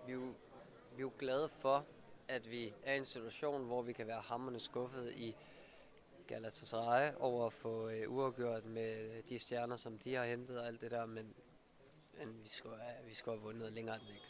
vi 0.06 0.12
er, 0.12 0.16
jo, 0.16 0.22
vi 0.92 0.98
er 0.98 1.02
jo 1.02 1.12
glade 1.20 1.50
for, 1.50 1.86
at 2.28 2.52
vi 2.52 2.74
er 2.84 2.94
i 2.94 2.98
en 2.98 3.06
situation, 3.06 3.66
hvor 3.66 3.82
vi 3.82 3.94
kan 3.94 4.08
være 4.08 4.22
hammerne 4.22 4.60
skuffet 4.60 5.14
i 5.16 5.36
Galatasaray 6.28 7.12
over 7.20 7.46
at 7.46 7.54
få 7.54 7.90
øh, 7.90 8.12
uafgjort 8.12 8.66
med 8.66 9.24
de 9.24 9.40
stjerner, 9.40 9.76
som 9.76 9.98
de 10.00 10.16
har 10.16 10.26
hentet 10.26 10.60
og 10.60 10.68
alt 10.68 10.82
det 10.82 10.92
der, 10.92 11.06
men, 11.06 11.34
men 12.18 12.44
vi 12.44 12.50
skulle, 12.50 12.78
have, 12.82 13.06
vi 13.08 13.16
skulle 13.16 13.38
have 13.40 13.44
vundet 13.44 13.74
længere 13.74 13.96
end 13.96 14.10
ikke. 14.10 14.28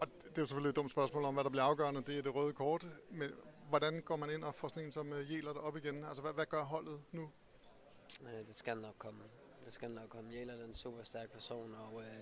Og 0.00 0.08
det 0.08 0.38
er 0.38 0.42
jo 0.42 0.46
selvfølgelig 0.46 0.70
et 0.70 0.76
dumt 0.76 0.90
spørgsmål 0.90 1.24
om, 1.24 1.34
hvad 1.34 1.44
der 1.44 1.50
bliver 1.50 1.64
afgørende. 1.64 2.02
Det 2.02 2.18
er 2.18 2.22
det 2.22 2.34
røde 2.34 2.52
kort. 2.52 2.86
Men 3.10 3.30
hvordan 3.68 4.02
går 4.02 4.16
man 4.16 4.30
ind 4.30 4.44
og 4.44 4.54
får 4.54 4.68
sådan 4.68 4.84
en 4.84 4.92
som 4.92 5.12
øh, 5.12 5.32
Jælert 5.32 5.56
op 5.56 5.76
igen? 5.76 6.04
Altså, 6.04 6.22
hvad, 6.22 6.32
hvad 6.32 6.46
gør 6.46 6.62
holdet 6.62 7.00
nu? 7.12 7.30
Øh, 8.22 8.46
det 8.46 8.56
skal 8.56 8.78
nok 8.78 8.94
komme. 8.98 9.22
Det 9.64 9.72
skal 9.72 9.90
nok 9.90 10.08
komme. 10.08 10.30
Jæler 10.30 10.54
er 10.54 10.64
en 10.64 10.74
super 10.74 11.02
stærk 11.02 11.30
person, 11.30 11.74
og 11.74 12.02
øh, 12.02 12.16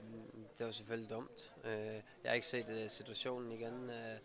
det 0.58 0.66
var 0.66 0.72
selvfølgelig 0.72 1.10
dumt. 1.10 1.54
Øh, 1.64 1.94
jeg 1.94 2.02
har 2.26 2.32
ikke 2.32 2.46
set 2.46 2.68
øh, 2.68 2.90
situationen 2.90 3.52
igen. 3.52 3.90
Øh, 3.90 4.18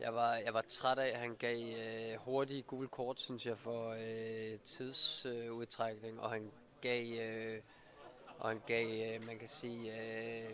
jeg, 0.00 0.14
var, 0.14 0.34
jeg 0.34 0.54
var 0.54 0.64
træt 0.68 0.98
af, 0.98 1.08
at 1.08 1.18
han 1.18 1.36
gav 1.36 1.76
øh, 1.76 2.18
hurtige 2.18 2.62
gule 2.62 2.88
kort, 2.88 3.20
synes 3.20 3.46
jeg, 3.46 3.58
for 3.58 3.96
øh, 3.98 4.58
tidsudtrækning, 4.60 6.16
øh, 6.16 6.22
og 6.22 6.30
han 6.30 6.52
gav... 6.80 7.18
Øh, 7.18 7.62
og 8.38 8.48
han 8.48 8.62
gav, 8.66 9.14
øh, 9.14 9.26
man 9.26 9.38
kan 9.38 9.48
sige, 9.48 10.00
øh, 10.00 10.50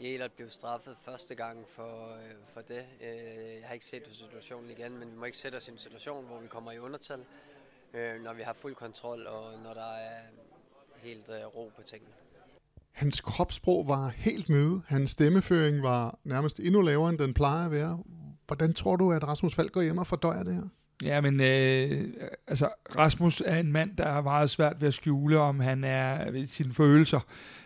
Elert 0.00 0.32
blev 0.32 0.50
straffet 0.50 0.96
første 1.02 1.34
gang 1.34 1.66
for, 1.68 2.14
øh, 2.14 2.34
for 2.52 2.60
det. 2.60 2.84
Øh, 3.00 3.60
jeg 3.60 3.66
har 3.66 3.74
ikke 3.74 3.86
set 3.86 4.02
situationen 4.12 4.70
igen, 4.70 4.98
men 4.98 5.10
vi 5.12 5.16
må 5.16 5.24
ikke 5.24 5.38
sætte 5.38 5.56
os 5.56 5.68
i 5.68 5.70
en 5.70 5.78
situation, 5.78 6.26
hvor 6.26 6.40
vi 6.40 6.48
kommer 6.48 6.72
i 6.72 6.78
undertal, 6.78 7.20
øh, 7.94 8.22
når 8.22 8.32
vi 8.32 8.42
har 8.42 8.52
fuld 8.52 8.74
kontrol, 8.74 9.26
og 9.26 9.58
når 9.64 9.74
der 9.74 9.92
er 9.94 10.20
helt 10.96 11.28
øh, 11.28 11.56
ro 11.56 11.72
på 11.76 11.82
tingene. 11.82 12.12
Hans 12.92 13.20
kropssprog 13.20 13.88
var 13.88 14.08
helt 14.08 14.48
nede. 14.48 14.82
Hans 14.86 15.10
stemmeføring 15.10 15.82
var 15.82 16.18
nærmest 16.24 16.60
endnu 16.60 16.80
lavere, 16.80 17.10
end 17.10 17.18
den 17.18 17.34
plejer 17.34 17.64
at 17.64 17.70
være. 17.70 18.02
Hvordan 18.46 18.74
tror 18.74 18.96
du, 18.96 19.12
at 19.12 19.24
Rasmus 19.24 19.54
Falk 19.54 19.72
går 19.72 19.82
hjem 19.82 19.98
og 19.98 20.06
fordøjer 20.06 20.42
det 20.42 20.54
her? 20.54 20.68
Ja, 21.02 21.20
men 21.20 21.40
øh, 21.40 22.08
altså, 22.48 22.68
Rasmus 22.96 23.42
er 23.46 23.58
en 23.58 23.72
mand, 23.72 23.96
der 23.96 24.12
har 24.12 24.22
meget 24.22 24.50
svært 24.50 24.80
ved 24.80 24.88
at 24.88 24.94
skjule, 24.94 25.38
om 25.38 25.60
han 25.60 25.84
er 25.84 26.30
ved 26.30 26.46
sine 26.46 26.74
følelser. 26.74 27.20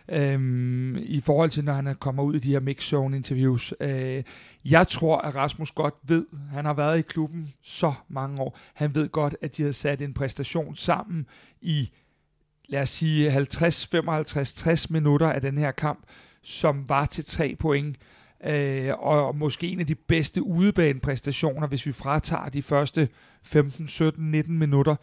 Øh, 0.09 0.97
I 1.01 1.21
forhold 1.21 1.49
til, 1.49 1.63
når 1.63 1.73
han 1.73 1.95
kommer 1.99 2.23
ud 2.23 2.35
i 2.35 2.39
de 2.39 2.51
her 2.51 2.59
mix-zone 2.59 3.15
interviews. 3.15 3.73
Øh, 3.79 4.23
jeg 4.65 4.87
tror, 4.87 5.17
at 5.17 5.35
Rasmus 5.35 5.71
godt 5.71 5.93
ved, 6.03 6.25
han 6.51 6.65
har 6.65 6.73
været 6.73 6.99
i 6.99 7.01
klubben 7.01 7.53
så 7.61 7.93
mange 8.07 8.41
år, 8.41 8.59
han 8.73 8.95
ved 8.95 9.09
godt, 9.09 9.35
at 9.41 9.57
de 9.57 9.63
har 9.63 9.71
sat 9.71 10.01
en 10.01 10.13
præstation 10.13 10.75
sammen 10.75 11.25
i, 11.61 11.91
lad 12.69 12.81
os 12.81 12.89
sige, 12.89 13.31
50, 13.31 13.87
55, 13.87 14.53
60 14.53 14.89
minutter 14.89 15.29
af 15.31 15.41
den 15.41 15.57
her 15.57 15.71
kamp, 15.71 15.99
som 16.41 16.89
var 16.89 17.05
til 17.05 17.25
tre 17.25 17.55
point 17.59 17.97
øh, 18.45 18.93
og 18.99 19.35
måske 19.35 19.67
en 19.67 19.79
af 19.79 19.87
de 19.87 19.95
bedste 19.95 20.43
udebanepræstationer, 20.43 21.67
hvis 21.67 21.85
vi 21.85 21.91
fratager 21.91 22.49
de 22.49 22.61
første 22.61 23.09
15, 23.43 23.87
17, 23.87 24.31
19 24.31 24.59
minutter. 24.59 24.95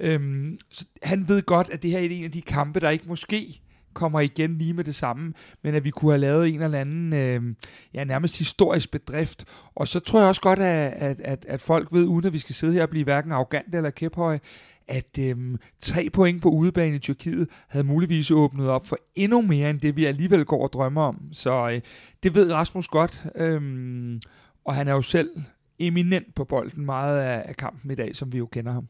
Øhm, 0.00 0.58
så 0.70 0.84
han 1.02 1.28
ved 1.28 1.42
godt, 1.42 1.70
at 1.70 1.82
det 1.82 1.90
her 1.90 1.98
er 1.98 2.02
en 2.02 2.24
af 2.24 2.32
de 2.32 2.42
kampe, 2.42 2.80
der 2.80 2.90
ikke 2.90 3.08
måske 3.08 3.60
kommer 3.94 4.20
igen 4.20 4.58
lige 4.58 4.72
med 4.72 4.84
det 4.84 4.94
samme, 4.94 5.32
men 5.62 5.74
at 5.74 5.84
vi 5.84 5.90
kunne 5.90 6.12
have 6.12 6.20
lavet 6.20 6.48
en 6.48 6.62
eller 6.62 6.78
anden, 6.78 7.12
øh, 7.12 7.54
ja, 7.94 8.04
nærmest 8.04 8.38
historisk 8.38 8.90
bedrift. 8.90 9.44
Og 9.74 9.88
så 9.88 10.00
tror 10.00 10.20
jeg 10.20 10.28
også 10.28 10.40
godt, 10.40 10.58
at, 10.58 10.92
at, 10.92 11.20
at, 11.20 11.44
at 11.48 11.62
folk 11.62 11.92
ved, 11.92 12.04
uden 12.04 12.26
at 12.26 12.32
vi 12.32 12.38
skal 12.38 12.54
sidde 12.54 12.72
her 12.72 12.82
og 12.82 12.90
blive 12.90 13.04
hverken 13.04 13.32
arrogante 13.32 13.76
eller 13.76 13.90
kæphøje, 13.90 14.40
at 14.88 15.18
øhm, 15.18 15.58
tre 15.82 16.10
point 16.10 16.42
på 16.42 16.48
udebane 16.48 16.96
i 16.96 16.98
Tyrkiet 16.98 17.48
havde 17.68 17.84
muligvis 17.84 18.30
åbnet 18.30 18.68
op 18.68 18.86
for 18.86 18.98
endnu 19.14 19.42
mere 19.42 19.70
end 19.70 19.80
det, 19.80 19.96
vi 19.96 20.04
alligevel 20.04 20.44
går 20.44 20.62
og 20.62 20.72
drømmer 20.72 21.02
om. 21.02 21.20
Så 21.32 21.70
øh, 21.70 21.80
det 22.22 22.34
ved 22.34 22.52
Rasmus 22.52 22.88
godt, 22.88 23.26
øhm, 23.34 24.20
og 24.64 24.74
han 24.74 24.88
er 24.88 24.92
jo 24.92 25.02
selv 25.02 25.30
eminent 25.78 26.34
på 26.34 26.44
bolden 26.44 26.84
meget 26.86 27.20
af, 27.20 27.42
af 27.48 27.56
kampen 27.56 27.90
i 27.90 27.94
dag, 27.94 28.16
som 28.16 28.32
vi 28.32 28.38
jo 28.38 28.46
kender 28.46 28.72
ham. 28.72 28.88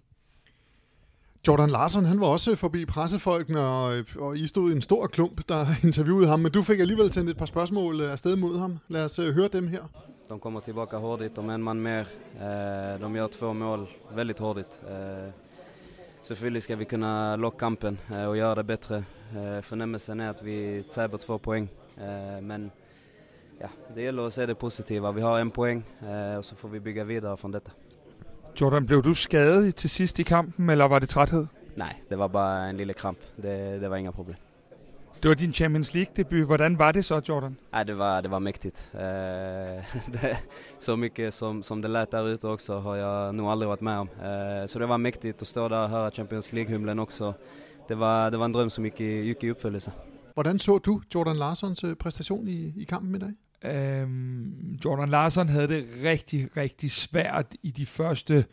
Jordan 1.49 1.71
Larsen, 1.71 2.05
han 2.05 2.21
var 2.21 2.27
også 2.27 2.57
forbi 2.57 2.85
pressefolkene, 2.85 3.61
og, 3.61 4.05
og 4.19 4.39
I 4.39 4.47
stod 4.47 4.71
i 4.71 4.75
en 4.75 4.83
stor 4.83 5.07
klump, 5.07 5.49
der 5.49 5.67
interviewede 5.85 6.27
ham, 6.27 6.41
men 6.41 6.53
du 6.53 6.63
fik 6.63 6.81
alligevel 6.81 7.13
sendt 7.13 7.31
et 7.31 7.37
par 7.37 7.47
spørgsmål 7.47 8.01
afsted 8.01 8.37
mod 8.37 8.59
ham. 8.59 8.79
Lad 8.89 9.05
os 9.05 9.19
uh, 9.19 9.25
høre 9.25 9.49
dem 9.53 9.69
her. 9.69 9.83
De 10.31 10.39
kommer 10.39 10.61
tillbaka 10.61 10.97
hårdigt, 10.97 11.37
de 11.37 11.41
er 11.41 11.55
en 11.55 11.63
man 11.63 11.77
mer. 11.77 12.05
Uh, 12.35 13.01
de 13.01 13.19
gör 13.19 13.29
två 13.29 13.53
mål 13.53 13.89
väldigt 14.17 14.39
hårdigt. 14.39 14.81
Selvfølgelig 16.23 16.63
skal 16.63 16.79
vi 16.79 16.85
kunna 16.85 17.37
locka 17.37 17.59
kampen 17.59 17.99
uh, 18.11 18.25
och 18.25 18.37
göra 18.37 18.55
det 18.55 18.65
bättre. 18.65 19.05
Uh, 19.37 19.61
förnämmelsen 19.61 20.21
är 20.21 20.31
att 20.31 20.43
vi 20.43 20.85
taber 20.93 21.19
två 21.19 21.39
poäng. 21.39 21.69
Uh, 21.99 22.41
men 22.41 22.71
ja, 23.61 23.69
det 23.95 24.03
gäller 24.03 24.27
att 24.27 24.35
se 24.35 24.47
det 24.47 24.55
positiva. 24.55 25.13
Vi 25.13 25.21
har 25.21 25.41
en 25.41 25.51
poäng 25.51 25.85
och 26.39 26.45
så 26.45 26.57
får 26.57 26.69
vi 26.69 26.81
bygga 26.81 27.05
vidare 27.05 27.37
från 27.37 27.51
detta. 27.51 27.71
Jordan, 28.55 28.87
blev 28.87 29.03
du 29.03 29.15
skadet 29.15 29.77
til 29.77 29.91
sidst 29.91 30.21
i 30.21 30.23
kampen, 30.23 30.71
eller 30.71 30.89
var 30.89 30.99
det 30.99 31.09
træthed? 31.09 31.47
Nej, 31.77 32.03
det 32.09 32.19
var 32.19 32.29
bare 32.29 32.71
en 32.71 32.77
lille 32.77 32.93
kramp. 32.93 33.19
Det, 33.37 33.81
det 33.81 33.89
var 33.89 33.97
ingen 33.97 34.13
problem. 34.13 34.37
Det 35.23 35.29
var 35.29 35.35
din 35.35 35.53
Champions 35.53 35.95
League-debut. 35.95 36.47
Hvordan 36.47 36.79
var 36.79 36.93
det 36.93 37.05
så, 37.05 37.21
Jordan? 37.29 37.57
Nej, 37.73 37.85
det 37.85 37.99
var, 37.99 38.21
det 38.21 38.31
var 38.31 38.39
mægtigt. 38.39 38.91
Uh, 38.95 39.01
det, 40.13 40.37
så 40.79 40.97
mycket 40.97 41.35
som, 41.35 41.63
som 41.63 41.83
det 41.83 41.91
lät 41.91 42.11
där 42.11 42.29
ute 42.29 42.49
också 42.49 42.79
har 42.79 42.97
jag 42.97 43.35
nog 43.35 43.51
aldrig 43.51 43.69
varit 43.69 43.81
med 43.81 43.99
om. 43.99 44.09
Uh, 44.09 44.67
så 44.67 44.79
det 44.79 44.87
var 44.87 44.99
mäktigt 44.99 45.43
att 45.43 45.49
stå 45.49 45.69
där 45.69 45.83
och 45.83 45.89
höra 45.89 46.11
Champions 46.11 46.53
League-hymlen 46.53 47.01
också. 47.01 47.35
Det 47.89 47.95
var, 47.95 48.31
det 48.31 48.39
var 48.39 48.45
en 48.45 48.53
drøm, 48.53 48.71
som 48.71 48.85
gik 48.85 49.01
i, 49.01 49.05
gik 49.05 49.45
i 49.45 49.51
uppfyllelse. 49.51 49.93
Hvordan 50.35 50.59
så 50.59 50.79
du 50.79 51.01
Jordan 51.15 51.37
Larsons 51.37 51.85
præstation 51.99 52.49
i, 52.49 52.73
i 52.77 52.85
kampen 52.85 53.15
i 53.15 53.19
dag? 53.19 53.35
Øhm, 53.65 54.79
Jordan 54.85 55.09
Larsen 55.09 55.49
havde 55.49 55.69
det 55.69 55.87
rigtig, 56.05 56.49
rigtig 56.57 56.91
svært 56.91 57.47
i 57.63 57.71
de 57.71 57.87
første 57.87 58.45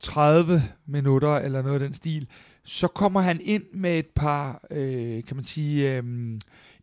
30 0.00 0.62
minutter, 0.86 1.36
eller 1.36 1.62
noget 1.62 1.74
af 1.74 1.80
den 1.80 1.94
stil. 1.94 2.28
Så 2.64 2.88
kommer 2.88 3.20
han 3.20 3.40
ind 3.42 3.62
med 3.72 3.98
et 3.98 4.06
par, 4.06 4.64
øh, 4.70 5.24
kan 5.24 5.36
man 5.36 5.44
sige, 5.44 5.96
øh, 5.96 6.04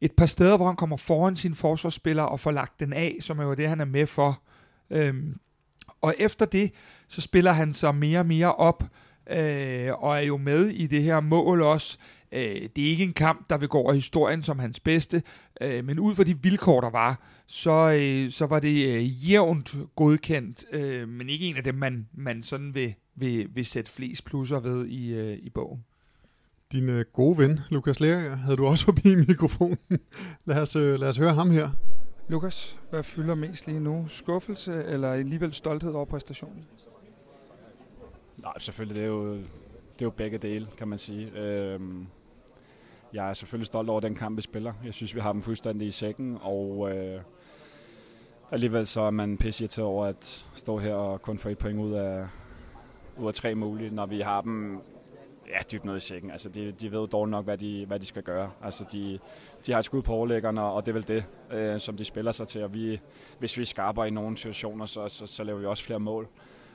et 0.01 0.11
par 0.11 0.25
steder, 0.25 0.57
hvor 0.57 0.65
han 0.65 0.75
kommer 0.75 0.97
foran 0.97 1.35
sin 1.35 1.55
forsvarsspiller 1.55 2.23
og 2.23 2.39
får 2.39 2.51
lagt 2.51 2.79
den 2.79 2.93
af, 2.93 3.17
som 3.19 3.39
er 3.39 3.43
jo 3.43 3.53
det, 3.53 3.69
han 3.69 3.81
er 3.81 3.85
med 3.85 4.07
for. 4.07 4.41
Øh, 4.89 5.15
og 6.01 6.15
efter 6.19 6.45
det, 6.45 6.71
så 7.07 7.21
spiller 7.21 7.51
han 7.51 7.73
sig 7.73 7.95
mere 7.95 8.19
og 8.19 8.25
mere 8.25 8.55
op, 8.55 8.83
øh, 9.29 9.93
og 9.93 10.17
er 10.17 10.21
jo 10.21 10.37
med 10.37 10.67
i 10.67 10.87
det 10.87 11.03
her 11.03 11.19
mål 11.19 11.61
også. 11.61 11.97
Øh, 12.31 12.69
det 12.75 12.85
er 12.85 12.89
ikke 12.89 13.03
en 13.03 13.13
kamp, 13.13 13.49
der 13.49 13.57
vil 13.57 13.69
gå 13.69 13.77
over 13.77 13.93
historien 13.93 14.43
som 14.43 14.59
hans 14.59 14.79
bedste, 14.79 15.23
øh, 15.61 15.85
men 15.85 15.99
ud 15.99 16.15
fra 16.15 16.23
de 16.23 16.41
vilkår, 16.41 16.81
der 16.81 16.89
var, 16.89 17.21
så, 17.47 17.91
øh, 17.91 18.31
så 18.31 18.45
var 18.45 18.59
det 18.59 18.87
øh, 18.87 19.29
jævnt 19.29 19.75
godkendt, 19.95 20.65
øh, 20.71 21.09
men 21.09 21.29
ikke 21.29 21.45
en 21.45 21.57
af 21.57 21.63
dem, 21.63 21.75
man, 21.75 22.07
man 22.13 22.43
sådan 22.43 22.75
vil, 22.75 22.95
vil, 23.15 23.55
vil 23.55 23.65
sætte 23.65 23.91
flest 23.91 24.25
plusser 24.25 24.59
ved 24.59 24.85
i, 24.85 25.13
øh, 25.13 25.37
i 25.37 25.49
bogen. 25.49 25.85
Din 26.71 26.89
øh, 26.89 27.05
gode 27.13 27.37
ven, 27.37 27.59
Lukas 27.69 27.99
Lerager, 27.99 28.35
havde 28.35 28.57
du 28.57 28.65
også 28.65 28.85
forbi 28.85 29.15
mikrofonen. 29.15 29.77
lad, 30.45 30.61
os, 30.61 30.75
øh, 30.75 30.99
lad 30.99 31.09
os 31.09 31.17
høre 31.17 31.33
ham 31.33 31.51
her. 31.51 31.69
Lukas, 32.27 32.79
hvad 32.89 33.03
fylder 33.03 33.35
mest 33.35 33.67
lige 33.67 33.79
nu? 33.79 34.05
Skuffelse 34.07 34.83
eller 34.83 35.11
alligevel 35.11 35.53
stolthed 35.53 35.93
over 35.93 36.05
præstationen? 36.05 36.65
Nej, 38.37 38.59
selvfølgelig. 38.59 38.95
Det 38.95 39.03
er 39.03 39.07
jo, 39.07 39.33
det 39.33 40.01
er 40.01 40.05
jo 40.05 40.09
begge 40.09 40.37
dele, 40.37 40.67
kan 40.77 40.87
man 40.87 40.97
sige. 40.97 41.31
Øhm, 41.39 42.07
jeg 43.13 43.29
er 43.29 43.33
selvfølgelig 43.33 43.65
stolt 43.65 43.89
over 43.89 43.99
den 43.99 44.15
kamp, 44.15 44.37
vi 44.37 44.41
spiller. 44.41 44.73
Jeg 44.85 44.93
synes, 44.93 45.15
vi 45.15 45.19
har 45.19 45.31
dem 45.31 45.41
fuldstændig 45.41 45.87
i 45.87 45.91
sækken, 45.91 46.37
og 46.41 46.91
øh, 46.91 47.21
alligevel 48.51 48.87
så 48.87 49.01
er 49.01 49.09
man 49.09 49.37
pisse 49.37 49.83
over 49.83 50.05
at 50.05 50.47
stå 50.53 50.77
her 50.77 50.93
og 50.93 51.21
kun 51.21 51.37
få 51.37 51.49
et 51.49 51.57
point 51.57 51.79
ud 51.79 51.93
af, 51.93 52.27
ud 53.17 53.27
af 53.27 53.33
tre 53.33 53.55
mulige, 53.55 53.95
når 53.95 54.05
vi 54.05 54.19
har 54.19 54.41
dem 54.41 54.81
ja, 55.47 55.57
dybt 55.71 55.85
nede 55.85 55.97
i 55.97 55.99
sækken. 55.99 56.31
Altså, 56.31 56.49
de, 56.49 56.71
de 56.71 56.91
ved 56.91 57.07
dårligt 57.07 57.31
nok, 57.31 57.45
hvad 57.45 57.57
de, 57.57 57.85
hvad 57.85 57.99
de 57.99 58.05
skal 58.05 58.23
gøre. 58.23 58.51
Altså, 58.63 58.85
de, 58.91 59.19
de 59.65 59.71
har 59.71 59.79
et 59.79 59.85
skud 59.85 60.01
på 60.01 60.13
overlæggerne, 60.13 60.61
og 60.61 60.85
det 60.85 60.91
er 60.91 60.93
vel 60.93 61.07
det, 61.07 61.25
øh, 61.51 61.79
som 61.79 61.97
de 61.97 62.03
spiller 62.03 62.31
sig 62.31 62.47
til. 62.47 62.63
Og 62.63 62.73
vi, 62.73 62.99
hvis 63.39 63.57
vi 63.57 63.65
skarper 63.65 64.05
i 64.05 64.09
nogle 64.09 64.37
situationer, 64.37 64.85
så, 64.85 65.07
så, 65.07 65.25
så 65.25 65.43
laver 65.43 65.59
vi 65.59 65.65
også 65.65 65.83
flere 65.83 65.99
mål. 65.99 66.27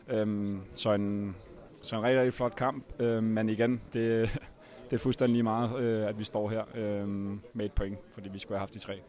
Øhm, 0.09 0.61
så, 0.74 0.92
en, 0.92 1.37
så 1.83 1.96
en 1.96 2.03
rigtig, 2.03 2.18
rigtig 2.18 2.35
flot 2.35 2.55
kamp. 2.55 2.85
Øhm, 3.00 3.24
men 3.24 3.48
igen, 3.48 3.81
det, 3.92 4.40
det 4.90 4.96
er 4.96 4.98
fuldstændig 4.98 5.33
lige 5.33 5.42
meget, 5.42 5.81
øh, 5.81 6.09
at 6.09 6.18
vi 6.18 6.24
står 6.24 6.48
her 6.48 6.64
øh, 6.74 7.09
med 7.53 7.64
et 7.64 7.72
point, 7.72 7.98
fordi 8.14 8.29
vi 8.29 8.38
skulle 8.38 8.57
have 8.57 8.61
haft 8.61 8.74
de 8.74 8.79
tre. 8.79 9.00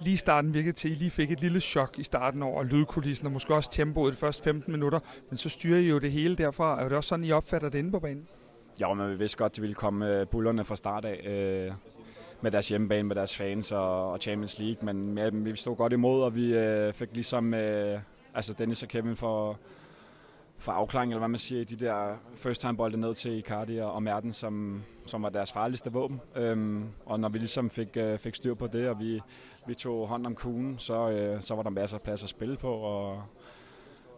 Lige 0.00 0.14
i 0.14 0.16
starten 0.16 0.54
virkede 0.54 0.72
til, 0.72 0.88
at 0.88 0.96
I 0.96 0.98
lige 0.98 1.10
fik 1.10 1.30
et 1.30 1.40
lille 1.40 1.60
chok 1.60 1.98
i 1.98 2.02
starten 2.02 2.42
over 2.42 2.64
lydkulissen, 2.64 3.26
og 3.26 3.32
måske 3.32 3.54
også 3.54 3.70
tempoet 3.70 4.12
de 4.12 4.18
første 4.18 4.42
15 4.42 4.72
minutter, 4.72 5.00
men 5.30 5.38
så 5.38 5.48
styrer 5.48 5.78
I 5.78 5.88
jo 5.88 5.98
det 5.98 6.12
hele 6.12 6.36
derfra. 6.36 6.80
Er 6.80 6.88
det 6.88 6.96
også 6.96 7.08
sådan, 7.08 7.24
I 7.24 7.32
opfatter 7.32 7.68
det 7.68 7.78
inde 7.78 7.90
på 7.90 7.98
banen? 7.98 8.28
Ja, 8.80 8.94
men 8.94 9.10
vi 9.10 9.16
vidste 9.16 9.38
godt, 9.38 9.52
at 9.52 9.56
de 9.56 9.60
ville 9.60 9.74
komme 9.74 10.16
øh, 10.16 10.26
bullerne 10.26 10.64
fra 10.64 10.76
start 10.76 11.04
af 11.04 11.26
øh, 11.26 11.72
med 12.40 12.50
deres 12.50 12.68
hjemmebane, 12.68 13.08
med 13.08 13.16
deres 13.16 13.36
fans 13.36 13.72
og, 13.72 14.12
og 14.12 14.18
Champions 14.18 14.58
League, 14.58 14.92
men 14.92 15.18
ja, 15.18 15.28
vi 15.32 15.56
stod 15.56 15.76
godt 15.76 15.92
imod, 15.92 16.22
og 16.22 16.36
vi 16.36 16.54
øh, 16.54 16.92
fik 16.92 17.08
ligesom 17.12 17.54
øh, 17.54 18.00
altså 18.34 18.52
Dennis 18.52 18.82
og 18.82 18.88
Kevin 18.88 19.16
for 19.16 19.58
for 20.60 20.72
afklaring, 20.72 21.12
eller 21.12 21.18
hvad 21.18 21.28
man 21.28 21.38
siger, 21.38 21.64
de 21.64 21.76
der 21.76 22.16
first 22.34 22.60
time 22.60 22.76
bolde 22.76 23.00
ned 23.00 23.14
til 23.14 23.32
Icardi 23.32 23.78
og 23.78 24.02
Merten, 24.02 24.32
som, 24.32 24.82
som 25.06 25.22
var 25.22 25.28
deres 25.28 25.52
farligste 25.52 25.92
våben. 25.92 26.20
Øhm, 26.36 26.84
og 27.06 27.20
når 27.20 27.28
vi 27.28 27.38
ligesom 27.38 27.70
fik, 27.70 27.96
øh, 27.96 28.18
fik 28.18 28.34
styr 28.34 28.54
på 28.54 28.66
det, 28.66 28.88
og 28.88 29.00
vi, 29.00 29.20
vi 29.66 29.74
tog 29.74 30.08
hånd 30.08 30.26
om 30.26 30.34
kuglen, 30.34 30.78
så, 30.78 31.10
øh, 31.10 31.42
så 31.42 31.54
var 31.54 31.62
der 31.62 31.70
masser 31.70 31.96
af 31.96 32.02
plads 32.02 32.24
at 32.24 32.28
spille 32.28 32.56
på, 32.56 32.72
og 32.72 33.22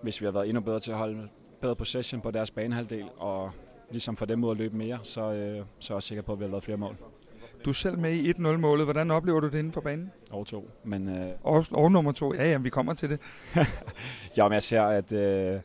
hvis 0.03 0.21
vi 0.21 0.25
havde 0.25 0.35
været 0.35 0.49
endnu 0.49 0.61
bedre 0.61 0.81
til 0.81 0.93
at 0.93 0.99
holde 0.99 1.29
bedre 1.61 1.77
possession 1.77 2.21
på 2.21 2.31
deres 2.31 2.51
banehalvdel, 2.51 3.05
og 3.17 3.51
ligesom 3.91 4.17
få 4.17 4.25
dem 4.25 4.45
ud 4.45 4.51
at 4.51 4.57
løbe 4.57 4.77
mere, 4.77 4.99
så, 5.03 5.33
øh, 5.33 5.65
så 5.79 5.93
er 5.93 5.97
jeg 5.97 6.03
sikker 6.03 6.23
på, 6.23 6.33
at 6.33 6.39
vi 6.39 6.45
har 6.45 6.51
lavet 6.51 6.65
flere 6.65 6.79
mål. 6.79 6.97
Du 7.65 7.71
er 7.71 7.75
selv 7.75 7.99
med 7.99 8.13
i 8.13 8.31
1-0-målet. 8.31 8.87
Hvordan 8.87 9.11
oplever 9.11 9.41
du 9.41 9.47
det 9.47 9.59
inden 9.59 9.73
for 9.73 9.81
banen? 9.81 10.13
Og 10.31 10.47
to. 10.47 10.71
Men, 10.85 11.09
øh... 11.09 11.29
og, 11.43 11.65
og 11.71 11.93
nummer 11.93 12.13
to. 12.13 12.35
Ja, 12.35 12.51
ja, 12.51 12.59
vi 12.59 12.71
kommer 12.71 12.95
til 12.95 13.11
det. 13.11 13.21
ja, 14.37 14.49
men 14.49 14.53
jeg 14.53 14.63
ser, 14.63 14.83
at 14.83 15.13
øh, 15.13 15.61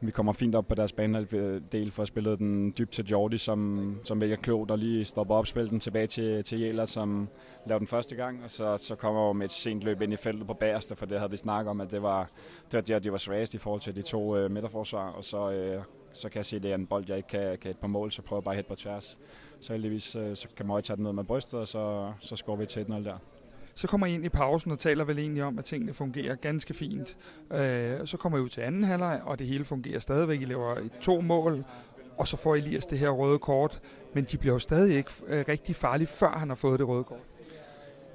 vi 0.00 0.10
kommer 0.10 0.32
fint 0.32 0.54
op 0.54 0.68
på 0.68 0.74
deres 0.74 0.92
banehalvdel 0.92 1.90
for 1.90 2.02
at 2.02 2.08
spille 2.08 2.36
den 2.36 2.74
dybt 2.78 2.90
til 2.90 3.06
Jordi, 3.06 3.38
som, 3.38 3.94
som 4.04 4.20
vælger 4.20 4.36
klogt 4.36 4.70
og 4.70 4.78
lige 4.78 5.04
stopper 5.04 5.34
op, 5.34 5.46
spiller 5.46 5.70
den 5.70 5.80
tilbage 5.80 6.06
til, 6.06 6.44
til 6.44 6.60
Jæler, 6.60 6.84
som 6.84 7.28
lavede 7.66 7.78
den 7.78 7.86
første 7.86 8.16
gang, 8.16 8.44
og 8.44 8.50
så, 8.50 8.76
så 8.76 8.94
kommer 8.94 9.32
vi 9.32 9.38
med 9.38 9.44
et 9.46 9.52
sent 9.52 9.82
løb 9.82 10.02
ind 10.02 10.12
i 10.12 10.16
feltet 10.16 10.46
på 10.46 10.54
bagerste, 10.54 10.96
for 10.96 11.06
det 11.06 11.18
havde 11.18 11.30
vi 11.30 11.36
snakket 11.36 11.70
om, 11.70 11.80
at 11.80 11.90
det 11.90 12.02
var, 12.02 12.30
det 12.64 12.74
var 12.74 12.80
der, 12.80 12.98
de 12.98 13.12
var 13.12 13.18
svagest 13.18 13.54
i 13.54 13.58
forhold 13.58 13.80
til 13.80 13.96
de 13.96 14.02
to 14.02 14.36
øh, 14.36 14.50
midterforsvar, 14.50 15.10
og 15.10 15.24
så, 15.24 15.52
øh, 15.52 15.82
så 16.12 16.28
kan 16.28 16.36
jeg 16.36 16.44
se, 16.44 16.56
at 16.56 16.62
det 16.62 16.70
er 16.70 16.74
en 16.74 16.86
bold, 16.86 17.04
jeg 17.08 17.16
ikke 17.16 17.28
kan, 17.28 17.58
kan 17.58 17.70
et 17.70 17.78
par 17.78 17.88
mål, 17.88 18.12
så 18.12 18.22
prøver 18.22 18.40
jeg 18.40 18.44
bare 18.44 18.54
at 18.54 18.56
hætte 18.56 18.68
på 18.68 18.74
tværs. 18.74 19.18
Så 19.60 19.72
heldigvis 19.72 20.16
øh, 20.16 20.36
så 20.36 20.48
kan 20.56 20.66
Møj 20.66 20.80
tage 20.80 20.96
den 20.96 21.04
ned 21.04 21.12
med 21.12 21.24
brystet, 21.24 21.60
og 21.60 21.68
så, 21.68 22.12
så 22.20 22.36
scorer 22.36 22.56
vi 22.56 22.66
til 22.66 22.84
1-0 22.84 22.92
der. 22.92 23.18
Så 23.76 23.86
kommer 23.86 24.06
I 24.06 24.14
ind 24.14 24.24
i 24.24 24.28
pausen 24.28 24.72
og 24.72 24.78
taler 24.78 25.04
vel 25.04 25.18
egentlig 25.18 25.42
om, 25.42 25.58
at 25.58 25.64
tingene 25.64 25.92
fungerer 25.92 26.34
ganske 26.34 26.74
fint. 26.74 27.16
Øh, 27.52 28.06
så 28.06 28.16
kommer 28.16 28.38
I 28.38 28.40
ud 28.40 28.48
til 28.48 28.60
anden 28.60 28.84
halvleg, 28.84 29.20
og 29.24 29.38
det 29.38 29.46
hele 29.46 29.64
fungerer 29.64 29.98
stadigvæk. 29.98 30.40
I 30.40 30.44
laver 30.44 30.76
to 31.00 31.20
mål, 31.20 31.64
og 32.18 32.28
så 32.28 32.36
får 32.36 32.54
Elias 32.54 32.86
det 32.86 32.98
her 32.98 33.10
røde 33.10 33.38
kort. 33.38 33.80
Men 34.14 34.24
de 34.24 34.38
bliver 34.38 34.54
jo 34.54 34.58
stadig 34.58 34.96
ikke 34.96 35.10
øh, 35.26 35.44
rigtig 35.48 35.76
farlige, 35.76 36.06
før 36.06 36.30
han 36.30 36.48
har 36.48 36.54
fået 36.54 36.78
det 36.78 36.88
røde 36.88 37.04
kort. 37.04 37.18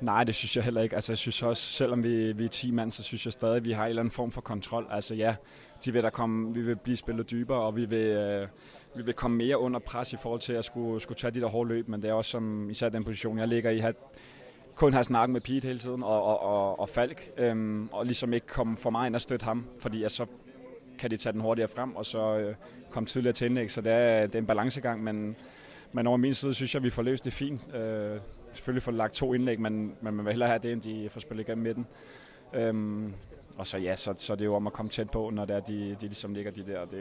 Nej, 0.02 0.24
det 0.24 0.36
synes 0.36 0.56
jeg 0.56 0.63
heller 0.63 0.82
ikke. 0.82 0.95
Altså, 0.95 1.12
jeg 1.12 1.17
synes 1.17 1.43
også, 1.43 1.63
selvom 1.63 2.04
vi, 2.04 2.32
vi 2.32 2.45
er 2.45 2.50
10 2.50 2.71
mand, 2.71 2.91
så 2.91 3.04
synes 3.04 3.26
jeg 3.26 3.34
stadig, 3.34 3.56
at 3.56 3.65
vi 3.65 3.71
har 3.71 3.84
en 3.84 3.89
eller 3.89 4.02
anden 4.02 4.12
form 4.12 4.32
for 4.32 4.41
kontrol. 4.41 4.88
Altså 4.89 5.15
ja, 5.15 5.36
de 5.86 5.93
vil 5.93 6.04
der 6.04 6.10
komme, 6.10 6.54
vi 6.54 6.62
vil 6.62 6.76
blive 6.76 6.97
spillet 6.97 7.32
dybere, 7.32 7.60
og 7.60 7.76
vi 7.76 7.86
vil, 7.86 8.08
øh, 8.08 8.47
vi 8.95 9.04
vil 9.04 9.13
komme 9.13 9.38
mere 9.38 9.60
under 9.60 9.80
pres 9.80 10.13
i 10.13 10.17
forhold 10.17 10.41
til 10.41 10.54
at 10.54 10.65
skulle, 10.65 11.02
skulle 11.02 11.17
tage 11.17 11.32
de 11.32 11.41
der 11.41 11.47
hårde 11.47 11.69
løb, 11.69 11.88
men 11.88 12.02
det 12.02 12.10
er 12.10 12.13
også 12.13 12.32
som 12.32 12.69
især 12.69 12.89
den 12.89 13.04
position, 13.04 13.38
jeg 13.39 13.47
ligger 13.47 13.71
i, 13.71 13.80
at 13.80 13.95
kun 14.81 14.93
har 14.93 15.03
snakket 15.03 15.33
med 15.33 15.41
Pete 15.41 15.67
hele 15.67 15.79
tiden, 15.79 16.03
og, 16.03 16.23
og, 16.23 16.39
og, 16.39 16.79
og 16.79 16.89
Falk, 16.89 17.31
øhm, 17.37 17.89
og 17.91 18.05
ligesom 18.05 18.33
ikke 18.33 18.47
komme 18.47 18.77
for 18.77 18.89
mig 18.89 19.07
ind 19.07 19.15
og 19.15 19.21
støtte 19.21 19.43
ham, 19.43 19.65
fordi 19.79 20.01
jeg 20.01 20.11
så 20.11 20.25
kan 20.99 21.11
de 21.11 21.17
tage 21.17 21.33
den 21.33 21.41
hurtigere 21.41 21.67
frem, 21.67 21.95
og 21.95 22.05
så 22.05 22.37
øh, 22.37 22.55
komme 22.89 23.07
tidligere 23.07 23.33
til 23.33 23.45
indlæg, 23.45 23.71
så 23.71 23.81
det 23.81 23.91
er, 23.91 24.25
det 24.25 24.35
er 24.35 24.39
en 24.39 24.45
balancegang, 24.45 25.03
men, 25.03 25.35
men 25.91 26.07
over 26.07 26.17
min 26.17 26.33
side 26.33 26.53
synes 26.53 26.73
jeg, 26.73 26.79
at 26.79 26.83
vi 26.83 26.89
får 26.89 27.01
løst 27.01 27.25
det 27.25 27.33
fint. 27.33 27.75
Øh, 27.75 28.19
selvfølgelig 28.53 28.83
får 28.83 28.91
lagt 28.91 29.13
to 29.13 29.33
indlæg, 29.33 29.59
men, 29.59 29.95
men 30.01 30.13
man 30.15 30.25
vil 30.25 30.31
hellere 30.31 30.49
have 30.49 30.59
det, 30.59 30.71
end 30.71 30.81
de 30.81 31.09
får 31.09 31.19
spillet 31.19 31.47
igennem 31.47 31.63
midten. 31.63 31.87
Øhm, 32.53 33.13
og 33.57 33.67
så 33.67 33.77
ja, 33.77 33.95
så, 33.95 34.13
så 34.17 34.35
det 34.35 34.41
er 34.41 34.45
jo 34.45 34.55
om 34.55 34.67
at 34.67 34.73
komme 34.73 34.89
tæt 34.89 35.09
på, 35.09 35.29
når 35.29 35.45
det 35.45 35.55
er, 35.55 35.59
de, 35.59 35.95
de 36.01 36.05
ligesom 36.05 36.33
ligger 36.33 36.51
de 36.51 36.65
der. 36.65 36.85
Det, 36.85 36.99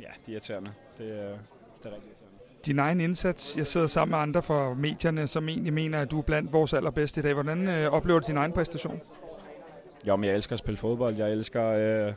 ja, 0.00 0.08
de 0.26 0.30
er 0.30 0.32
irriterende. 0.32 0.70
Det, 0.98 0.98
det 0.98 1.86
er 1.86 1.94
rigtig 1.94 2.08
irriterende. 2.08 2.27
Din 2.68 2.78
egen 2.78 3.00
indsats. 3.00 3.56
Jeg 3.56 3.66
sidder 3.66 3.86
sammen 3.86 4.10
med 4.10 4.18
andre 4.18 4.42
fra 4.42 4.74
medierne, 4.74 5.26
som 5.26 5.48
egentlig 5.48 5.72
mener, 5.72 6.00
at 6.00 6.10
du 6.10 6.18
er 6.18 6.22
blandt 6.22 6.52
vores 6.52 6.72
allerbedste 6.72 7.20
i 7.20 7.22
dag. 7.22 7.34
Hvordan 7.34 7.68
øh, 7.68 7.92
oplever 7.92 8.20
du 8.20 8.26
din 8.26 8.36
egen 8.36 8.52
præstation? 8.52 9.00
Jo, 10.06 10.16
men 10.16 10.24
jeg 10.24 10.34
elsker 10.34 10.52
at 10.52 10.58
spille 10.58 10.78
fodbold. 10.78 11.14
Jeg 11.14 11.32
elsker, 11.32 11.66
øh, 11.68 12.12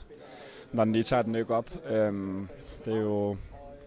når 0.72 0.84
den 0.84 0.94
lige 0.94 1.04
tager 1.04 1.22
den 1.22 1.36
ikke 1.36 1.56
op. 1.56 1.70
Øhm, 1.90 2.48
det 2.86 2.94
er 2.94 2.98
jo, 2.98 3.38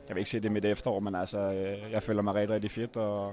jeg 0.08 0.14
vil 0.14 0.20
ikke 0.20 0.30
sige, 0.30 0.40
det 0.40 0.48
er 0.48 0.52
mit 0.52 0.64
efterår, 0.64 1.00
men 1.00 1.14
altså, 1.14 1.38
øh, 1.38 1.92
jeg 1.92 2.02
føler 2.02 2.22
mig 2.22 2.34
rigtig, 2.34 2.54
rigtig 2.54 2.70
fedt, 2.70 2.96
og, 2.96 3.26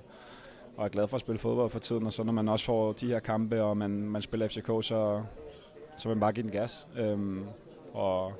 og 0.77 0.85
er 0.85 0.89
glad 0.89 1.07
for 1.07 1.15
at 1.15 1.21
spille 1.21 1.39
fodbold 1.39 1.69
for 1.69 1.79
tiden. 1.79 2.05
Og 2.05 2.13
så 2.13 2.23
når 2.23 2.33
man 2.33 2.49
også 2.49 2.65
får 2.65 2.91
de 2.91 3.07
her 3.07 3.19
kampe, 3.19 3.63
og 3.63 3.77
man, 3.77 3.91
man 3.91 4.21
spiller 4.21 4.47
FCK, 4.47 4.67
så, 4.67 5.23
så 5.97 6.09
vil 6.09 6.15
man 6.17 6.19
bare 6.19 6.31
give 6.31 6.43
den 6.43 6.51
gas. 6.51 6.87
Øhm, 6.97 7.43
og 7.93 8.33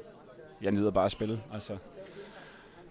jeg 0.62 0.72
nyder 0.72 0.92
bare 0.92 1.06
at 1.06 1.12
spille. 1.12 1.42
Altså, 1.54 1.78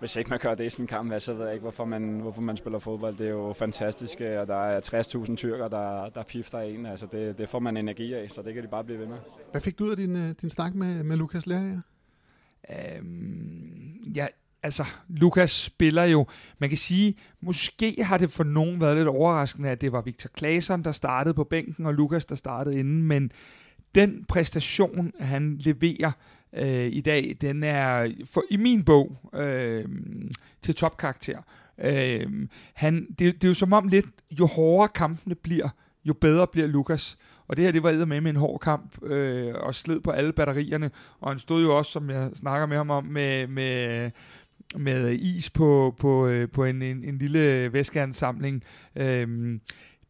hvis 0.01 0.17
ikke 0.17 0.31
man 0.31 0.39
gør 0.39 0.55
det 0.55 0.65
i 0.65 0.69
sådan 0.69 0.83
en 0.83 0.87
kamp, 0.87 1.21
så 1.21 1.35
ved 1.35 1.45
jeg 1.45 1.53
ikke, 1.53 1.63
hvorfor 1.63 1.85
man, 1.85 2.21
hvorfor 2.21 2.41
man 2.41 2.57
spiller 2.57 2.79
fodbold. 2.79 3.17
Det 3.17 3.27
er 3.27 3.31
jo 3.31 3.53
fantastisk, 3.53 4.21
og 4.21 4.47
der 4.47 4.65
er 4.65 4.81
60.000 5.27 5.37
tyrker, 5.37 5.69
der, 5.69 6.09
der 6.09 6.23
pifter 6.23 6.61
en. 6.61 6.87
Altså, 6.87 7.07
det, 7.13 7.39
det 7.39 7.49
får 7.49 7.59
man 7.59 7.77
energi 7.77 8.15
af, 8.15 8.31
så 8.31 8.43
det 8.43 8.55
kan 8.55 8.63
de 8.63 8.69
bare 8.69 8.85
blive 8.85 8.99
ved 8.99 9.07
med. 9.07 9.17
Hvad 9.51 9.61
fik 9.61 9.79
du 9.79 9.85
ud 9.85 9.91
af 9.91 9.97
din, 9.97 10.17
øh, 10.17 10.35
din 10.41 10.51
snak 10.51 10.75
med, 10.75 11.03
med 11.03 11.17
Lukas 11.17 11.47
Lerager? 11.47 11.81
Øhm, 12.71 14.01
ja, 14.15 14.27
altså, 14.63 14.85
Lukas 15.09 15.51
spiller 15.51 16.05
jo, 16.05 16.27
man 16.59 16.69
kan 16.69 16.79
sige, 16.79 17.15
måske 17.41 18.05
har 18.05 18.19
det 18.19 18.31
for 18.31 18.45
nogen 18.45 18.81
været 18.81 18.97
lidt 18.97 19.09
overraskende, 19.09 19.69
at 19.69 19.81
det 19.81 19.93
var 19.93 20.01
Victor 20.01 20.31
Claesson, 20.39 20.85
der 20.85 20.93
startede 20.93 21.35
på 21.35 21.45
bænken, 21.45 21.87
og 21.87 21.95
Lukas, 21.95 22.25
der 22.25 22.35
startede 22.35 22.79
inden, 22.79 23.03
men 23.03 23.33
den 23.95 24.25
præstation, 24.29 25.13
han 25.21 25.57
leverer 25.59 26.13
øh, 26.53 26.87
i 26.87 27.01
dag, 27.01 27.37
den 27.41 27.63
er 27.63 28.11
for, 28.25 28.43
i 28.51 28.57
min 28.57 28.85
bog 28.85 29.31
øh, 29.35 29.85
til 30.63 30.75
topkarakter. 30.75 31.39
Øh, 31.79 32.27
han, 32.75 33.07
det, 33.19 33.19
det 33.19 33.45
er 33.45 33.49
jo 33.49 33.55
som 33.55 33.73
om 33.73 33.89
lidt, 33.89 34.07
jo 34.31 34.47
hårdere 34.47 34.89
kampene 34.89 35.35
bliver, 35.35 35.69
jo 36.05 36.13
bedre 36.13 36.47
bliver 36.47 36.67
Lukas. 36.67 37.19
Og 37.49 37.57
det 37.57 37.65
her, 37.65 37.73
det 37.73 37.83
var 37.83 38.05
med 38.05 38.21
med 38.21 38.31
en 38.31 38.37
hård 38.37 38.61
kamp, 38.61 39.03
øh, 39.03 39.55
og 39.55 39.75
sled 39.75 40.01
på 40.01 40.11
alle 40.11 40.33
batterierne. 40.33 40.91
Og 41.21 41.31
han 41.31 41.39
stod 41.39 41.63
jo 41.63 41.77
også, 41.77 41.93
som 41.93 42.11
jeg 42.11 42.31
snakker 42.35 42.67
med 42.67 42.77
ham 42.77 42.91
om, 42.91 43.05
med, 43.05 43.47
med, 43.47 44.11
med 44.77 45.13
is 45.13 45.51
på, 45.51 45.95
på, 45.99 46.27
øh, 46.27 46.49
på 46.49 46.65
en, 46.65 46.83
en, 46.83 47.05
en 47.05 47.19
lille 47.19 47.73
væskeansamling. 47.73 48.65
Øh, 48.97 49.59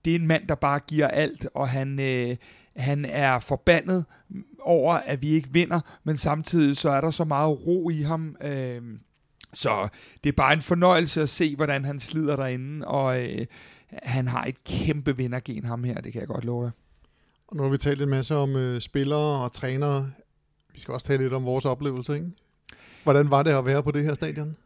det 0.04 0.10
er 0.10 0.18
en 0.18 0.26
mand, 0.26 0.48
der 0.48 0.54
bare 0.54 0.80
giver 0.88 1.08
alt, 1.08 1.46
og 1.54 1.68
han, 1.68 2.00
øh, 2.00 2.36
han 2.76 3.04
er 3.04 3.38
forbandet 3.38 4.04
over, 4.60 4.94
at 4.94 5.22
vi 5.22 5.28
ikke 5.28 5.48
vinder, 5.52 5.80
men 6.04 6.16
samtidig 6.16 6.76
så 6.76 6.90
er 6.90 7.00
der 7.00 7.10
så 7.10 7.24
meget 7.24 7.66
ro 7.66 7.90
i 7.90 8.02
ham. 8.02 8.36
Øh, 8.42 8.82
så 9.52 9.88
det 10.24 10.30
er 10.30 10.36
bare 10.36 10.52
en 10.52 10.62
fornøjelse 10.62 11.22
at 11.22 11.28
se, 11.28 11.56
hvordan 11.56 11.84
han 11.84 12.00
slider 12.00 12.36
derinde, 12.36 12.86
og 12.86 13.22
øh, 13.22 13.46
han 14.02 14.28
har 14.28 14.44
et 14.44 14.64
kæmpe 14.64 15.16
vindergen 15.16 15.64
ham 15.64 15.84
her, 15.84 16.00
det 16.00 16.12
kan 16.12 16.20
jeg 16.20 16.28
godt 16.28 16.44
love 16.44 16.64
dig. 16.64 16.72
Og 17.48 17.56
nu 17.56 17.62
har 17.62 17.70
vi 17.70 17.78
talt 17.78 18.02
en 18.02 18.08
masse 18.08 18.36
om 18.36 18.56
øh, 18.56 18.80
spillere 18.80 19.44
og 19.44 19.52
trænere. 19.52 20.10
Vi 20.72 20.80
skal 20.80 20.94
også 20.94 21.06
tale 21.06 21.22
lidt 21.22 21.32
om 21.32 21.44
vores 21.44 21.64
oplevelse, 21.64 22.14
ikke? 22.14 22.26
Hvordan 23.02 23.30
var 23.30 23.42
det 23.42 23.50
at 23.50 23.66
være 23.66 23.82
på 23.82 23.90
det 23.90 24.04
her 24.04 24.14
stadion? 24.14 24.56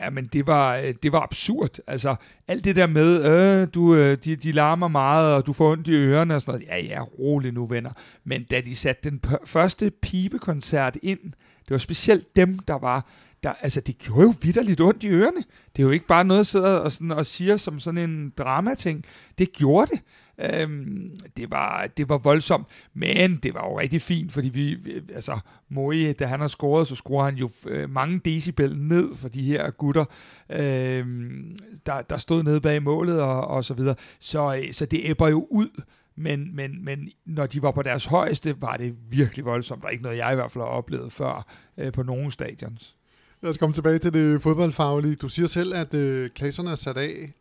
Ja, 0.00 0.10
men 0.10 0.24
det 0.24 0.46
var, 0.46 0.76
øh, 0.76 0.94
det 1.02 1.12
var 1.12 1.20
absurd. 1.20 1.78
Altså, 1.86 2.16
alt 2.48 2.64
det 2.64 2.76
der 2.76 2.86
med, 2.86 3.24
øh, 3.24 3.68
du, 3.74 3.94
øh, 3.94 4.18
de, 4.24 4.36
de 4.36 4.52
larmer 4.52 4.88
meget, 4.88 5.34
og 5.34 5.46
du 5.46 5.52
får 5.52 5.72
ondt 5.72 5.88
i 5.88 5.92
ørerne 5.92 6.34
og 6.34 6.40
sådan 6.40 6.54
noget. 6.54 6.68
Ja, 6.68 6.78
ja, 6.78 7.02
rolig 7.02 7.52
nu, 7.52 7.66
venner. 7.66 7.90
Men 8.24 8.44
da 8.44 8.60
de 8.60 8.76
satte 8.76 9.10
den 9.10 9.20
første 9.44 9.90
pibekoncert 10.02 10.96
ind, 11.02 11.20
det 11.62 11.70
var 11.70 11.78
specielt 11.78 12.36
dem, 12.36 12.58
der 12.58 12.78
var, 12.78 13.06
der, 13.42 13.52
altså 13.60 13.80
det 13.80 13.98
gjorde 13.98 14.22
jo 14.22 14.34
vidderligt 14.42 14.80
ondt 14.80 15.04
i 15.04 15.08
ørerne. 15.08 15.44
Det 15.76 15.82
er 15.82 15.82
jo 15.82 15.90
ikke 15.90 16.06
bare 16.06 16.24
noget, 16.24 16.40
at 16.40 16.46
sidde 16.46 16.82
og, 16.82 16.92
sådan, 16.92 17.10
og 17.10 17.26
siger 17.26 17.56
som 17.56 17.80
sådan 17.80 18.10
en 18.10 18.32
dramating. 18.38 19.04
Det 19.38 19.52
gjorde 19.52 19.90
det. 19.92 20.02
Øhm, 20.40 21.16
det, 21.36 21.50
var, 21.50 21.86
det 21.96 22.08
var 22.08 22.18
voldsomt, 22.18 22.66
men 22.94 23.36
det 23.36 23.54
var 23.54 23.66
jo 23.68 23.80
rigtig 23.80 24.02
fint, 24.02 24.32
fordi 24.32 24.48
vi, 24.48 24.78
altså 25.14 25.38
Moe, 25.68 26.12
da 26.12 26.26
han 26.26 26.40
har 26.40 26.48
scoret, 26.48 26.86
så 26.86 26.94
scorer 26.94 27.24
han 27.24 27.36
jo 27.36 27.50
øh, 27.66 27.90
mange 27.90 28.20
decibel 28.24 28.78
ned 28.78 29.16
for 29.16 29.28
de 29.28 29.42
her 29.42 29.70
gutter, 29.70 30.04
øhm, 30.50 31.56
der, 31.86 32.02
der 32.02 32.16
stod 32.16 32.42
nede 32.42 32.60
bag 32.60 32.82
målet 32.82 33.22
og, 33.22 33.48
og 33.48 33.64
så 33.64 33.74
videre. 33.74 33.94
Så, 34.20 34.56
øh, 34.56 34.72
så 34.72 34.86
det 34.86 35.00
æbber 35.04 35.28
jo 35.28 35.46
ud, 35.50 35.82
men, 36.16 36.56
men, 36.56 36.84
men 36.84 37.08
når 37.26 37.46
de 37.46 37.62
var 37.62 37.70
på 37.70 37.82
deres 37.82 38.04
højeste, 38.04 38.62
var 38.62 38.76
det 38.76 38.94
virkelig 39.10 39.44
voldsomt. 39.44 39.78
Det 39.78 39.84
var 39.84 39.90
ikke 39.90 40.02
noget, 40.02 40.18
jeg 40.18 40.32
i 40.32 40.34
hvert 40.34 40.52
fald 40.52 40.64
har 40.64 40.70
oplevet 40.70 41.12
før 41.12 41.46
øh, 41.78 41.92
på 41.92 42.02
nogen 42.02 42.30
stadions. 42.30 42.96
Lad 43.42 43.50
os 43.50 43.58
komme 43.58 43.74
tilbage 43.74 43.98
til 43.98 44.12
det 44.12 44.42
fodboldfaglige. 44.42 45.14
Du 45.14 45.28
siger 45.28 45.46
selv, 45.46 45.74
at 45.74 45.94
øh, 45.94 46.30
klasserne 46.30 46.70
er 46.70 46.74
sat 46.74 46.96
af 46.96 47.32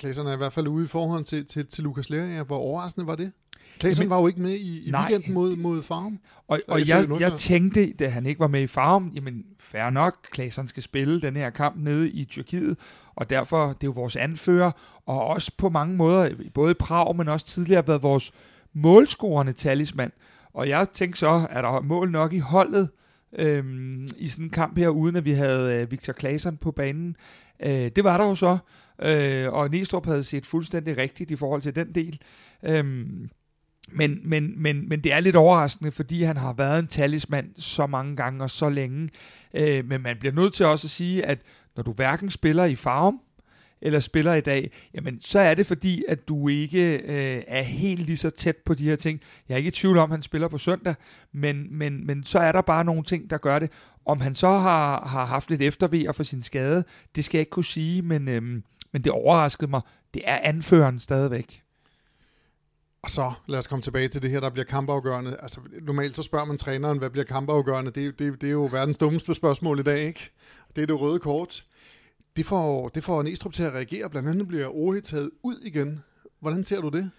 Klaserne 0.00 0.30
er 0.30 0.34
i 0.34 0.36
hvert 0.36 0.52
fald 0.52 0.68
ude 0.68 0.84
i 0.84 0.88
forhold 0.88 1.24
til, 1.24 1.46
til, 1.46 1.66
til 1.66 1.84
Lukas 1.84 2.10
Lerager. 2.10 2.42
Hvor 2.42 2.56
overraskende 2.56 3.06
var 3.06 3.14
det? 3.14 3.32
Klaseren 3.78 4.10
var 4.10 4.20
jo 4.20 4.26
ikke 4.26 4.40
med 4.40 4.50
i, 4.50 4.88
i 4.88 4.92
weekenden 4.94 5.34
mod, 5.34 5.56
mod 5.56 5.82
Farm. 5.82 6.18
Og, 6.48 6.60
og 6.68 6.88
jeg, 6.88 7.06
jeg 7.20 7.32
tænkte, 7.32 7.92
da 7.92 8.08
han 8.08 8.26
ikke 8.26 8.40
var 8.40 8.48
med 8.48 8.62
i 8.62 8.66
Farm, 8.66 9.12
jamen 9.14 9.44
fair 9.58 9.90
nok, 9.90 10.16
Klaseren 10.30 10.68
skal 10.68 10.82
spille 10.82 11.20
den 11.20 11.36
her 11.36 11.50
kamp 11.50 11.76
nede 11.78 12.10
i 12.10 12.24
Tyrkiet, 12.24 12.78
og 13.14 13.30
derfor, 13.30 13.66
det 13.66 13.74
er 13.74 13.76
jo 13.84 13.90
vores 13.90 14.16
anfører, 14.16 14.70
og 15.06 15.26
også 15.26 15.52
på 15.58 15.68
mange 15.68 15.96
måder, 15.96 16.30
både 16.54 16.70
i 16.70 16.74
Prag, 16.74 17.16
men 17.16 17.28
også 17.28 17.46
tidligere, 17.46 17.88
været 17.88 18.02
vores 18.02 18.32
målscorende 18.72 19.52
talismand. 19.52 20.12
Og 20.54 20.68
jeg 20.68 20.88
tænkte 20.94 21.18
så, 21.18 21.46
er 21.50 21.62
der 21.62 21.80
mål 21.80 22.10
nok 22.10 22.32
i 22.32 22.38
holdet 22.38 22.88
øhm, 23.38 24.06
i 24.16 24.28
sådan 24.28 24.44
en 24.44 24.50
kamp 24.50 24.78
her, 24.78 24.88
uden 24.88 25.16
at 25.16 25.24
vi 25.24 25.32
havde 25.32 25.74
øh, 25.74 25.90
Victor 25.90 26.12
Claesson 26.12 26.56
på 26.56 26.70
banen. 26.70 27.16
Øh, 27.62 27.90
det 27.96 28.04
var 28.04 28.18
der 28.18 28.24
jo 28.28 28.34
så, 28.34 28.58
øh, 29.02 29.52
og 29.52 29.70
Næstrup 29.70 30.06
havde 30.06 30.24
set 30.24 30.46
fuldstændig 30.46 30.96
rigtigt 30.96 31.30
i 31.30 31.36
forhold 31.36 31.62
til 31.62 31.74
den 31.74 31.94
del. 31.94 32.20
Øhm, 32.62 33.30
men, 33.92 34.20
men, 34.24 34.62
men, 34.62 34.88
men 34.88 35.00
det 35.00 35.12
er 35.12 35.20
lidt 35.20 35.36
overraskende, 35.36 35.92
fordi 35.92 36.22
han 36.22 36.36
har 36.36 36.52
været 36.52 36.78
en 36.78 36.86
talismand 36.86 37.50
så 37.56 37.86
mange 37.86 38.16
gange 38.16 38.44
og 38.44 38.50
så 38.50 38.68
længe. 38.68 39.10
Øh, 39.54 39.84
men 39.88 40.02
man 40.02 40.16
bliver 40.20 40.32
nødt 40.32 40.54
til 40.54 40.66
også 40.66 40.86
at 40.86 40.90
sige, 40.90 41.24
at 41.24 41.38
når 41.76 41.82
du 41.82 41.92
hverken 41.92 42.30
spiller 42.30 42.64
i 42.64 42.74
farm, 42.74 43.20
eller 43.82 43.98
spiller 43.98 44.34
i 44.34 44.40
dag, 44.40 44.70
jamen 44.94 45.20
så 45.20 45.38
er 45.38 45.54
det 45.54 45.66
fordi, 45.66 46.04
at 46.08 46.28
du 46.28 46.48
ikke 46.48 46.96
øh, 46.96 47.42
er 47.46 47.62
helt 47.62 48.06
lige 48.06 48.16
så 48.16 48.30
tæt 48.30 48.56
på 48.56 48.74
de 48.74 48.84
her 48.84 48.96
ting. 48.96 49.20
Jeg 49.48 49.54
er 49.54 49.58
ikke 49.58 49.68
i 49.68 49.70
tvivl 49.70 49.98
om, 49.98 50.10
at 50.10 50.16
han 50.16 50.22
spiller 50.22 50.48
på 50.48 50.58
søndag, 50.58 50.94
men, 51.32 51.78
men, 51.78 52.06
men 52.06 52.24
så 52.24 52.38
er 52.38 52.52
der 52.52 52.60
bare 52.60 52.84
nogle 52.84 53.02
ting, 53.02 53.30
der 53.30 53.38
gør 53.38 53.58
det. 53.58 53.70
Om 54.04 54.20
han 54.20 54.34
så 54.34 54.48
har, 54.48 55.08
har 55.08 55.24
haft 55.24 55.50
lidt 55.50 55.62
eftervejer 55.62 56.12
for 56.12 56.22
sin 56.22 56.42
skade, 56.42 56.84
det 57.16 57.24
skal 57.24 57.38
jeg 57.38 57.40
ikke 57.40 57.50
kunne 57.50 57.64
sige, 57.64 58.02
men, 58.02 58.28
øh, 58.28 58.62
men 58.92 59.04
det 59.04 59.12
overraskede 59.12 59.70
mig. 59.70 59.80
Det 60.14 60.22
er 60.24 60.38
anføreren 60.42 61.00
stadigvæk. 61.00 61.62
Og 63.02 63.10
så 63.10 63.32
lad 63.46 63.58
os 63.58 63.66
komme 63.66 63.82
tilbage 63.82 64.08
til 64.08 64.22
det 64.22 64.30
her, 64.30 64.40
der 64.40 64.50
bliver 64.50 64.64
kampafgørende. 64.64 65.36
Altså, 65.42 65.60
normalt 65.82 66.16
så 66.16 66.22
spørger 66.22 66.44
man 66.44 66.58
træneren, 66.58 66.98
hvad 66.98 67.10
bliver 67.10 67.24
kampafgørende? 67.24 67.90
Det, 67.90 68.18
det, 68.18 68.40
det 68.40 68.46
er 68.46 68.52
jo 68.52 68.68
verdens 68.72 68.98
dummeste 68.98 69.34
spørgsmål 69.34 69.78
i 69.78 69.82
dag, 69.82 70.06
ikke? 70.06 70.30
Det 70.76 70.82
er 70.82 70.86
det 70.86 71.00
røde 71.00 71.18
kort. 71.18 71.64
Det 72.36 72.46
får, 72.46 72.88
det 72.88 73.04
får 73.04 73.22
Næstrup 73.22 73.52
til 73.52 73.62
at 73.62 73.72
reagere. 73.72 74.10
Blandt 74.10 74.28
andet 74.28 74.48
bliver 74.48 74.68
Ohe 74.68 75.00
taget 75.00 75.30
ud 75.42 75.60
igen. 75.64 76.02
Hvordan 76.40 76.64
ser 76.64 76.80
du 76.80 76.88
det? 76.88 77.10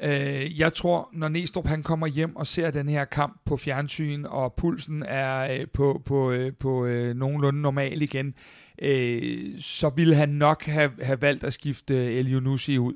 Øh, 0.00 0.60
jeg 0.60 0.74
tror, 0.74 1.08
når 1.12 1.28
Næstrup 1.28 1.66
han 1.66 1.82
kommer 1.82 2.06
hjem 2.06 2.36
og 2.36 2.46
ser 2.46 2.70
den 2.70 2.88
her 2.88 3.04
kamp 3.04 3.40
på 3.44 3.56
fjernsyn, 3.56 4.24
og 4.24 4.54
pulsen 4.54 5.02
er 5.02 5.54
øh, 5.54 5.66
på, 5.72 6.02
på, 6.04 6.30
øh, 6.30 6.52
på 6.54 6.86
øh, 6.86 7.14
nogenlunde 7.14 7.60
normal 7.60 8.02
igen, 8.02 8.26
øh, 8.26 8.32
Øh, 8.78 9.60
så 9.60 9.90
ville 9.96 10.14
han 10.14 10.28
nok 10.28 10.64
have, 10.64 10.90
have 11.02 11.20
valgt 11.20 11.44
at 11.44 11.52
skifte 11.52 12.14
El 12.14 12.32
Yunusi 12.32 12.78
ud. 12.78 12.94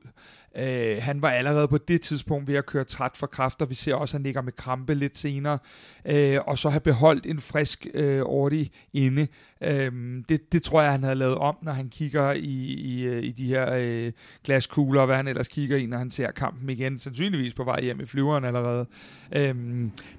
Øh, 0.59 1.03
han 1.03 1.23
var 1.23 1.31
allerede 1.31 1.69
på 1.69 1.79
det 1.79 2.01
tidspunkt 2.01 2.49
ved 2.49 2.55
at 2.55 2.67
køre 2.67 2.85
træt 2.85 3.11
for 3.15 3.27
kræfter. 3.27 3.67
Vi 3.67 3.75
ser 3.75 3.95
også, 3.95 4.17
at 4.17 4.19
han 4.19 4.23
ligger 4.23 4.43
med 4.43 4.53
krampe 4.53 4.95
lidt 4.95 5.19
senere. 5.19 5.59
Øh, 6.05 6.39
og 6.47 6.59
så 6.59 6.69
have 6.69 6.81
beholdt 6.81 7.27
en 7.27 7.41
frisk 7.41 7.87
øh, 7.95 8.23
Ordi 8.23 8.73
inde. 8.93 9.27
Øh, 9.61 9.93
det, 10.29 10.53
det 10.53 10.63
tror 10.63 10.83
jeg, 10.83 10.91
han 10.91 11.03
havde 11.03 11.17
lavet 11.17 11.35
om, 11.35 11.57
når 11.63 11.73
han 11.73 11.89
kigger 11.89 12.33
i, 12.33 12.75
i, 12.75 13.03
øh, 13.03 13.23
i 13.23 13.33
de 13.33 13.47
her 13.47 13.75
øh, 13.75 14.13
glaskugler, 14.45 15.01
og 15.01 15.07
hvad 15.07 15.17
han 15.17 15.29
ellers 15.29 15.49
kigger 15.49 15.77
i, 15.77 15.87
når 15.87 15.99
han 15.99 16.11
ser 16.11 16.31
kampen 16.31 16.71
igen. 16.71 16.99
Sandsynligvis 16.99 17.55
på 17.55 17.65
vej 17.65 17.83
hjem 17.83 18.01
i 18.01 18.07
flyveren 18.07 18.45
allerede. 18.45 18.87
Øh, 19.33 19.55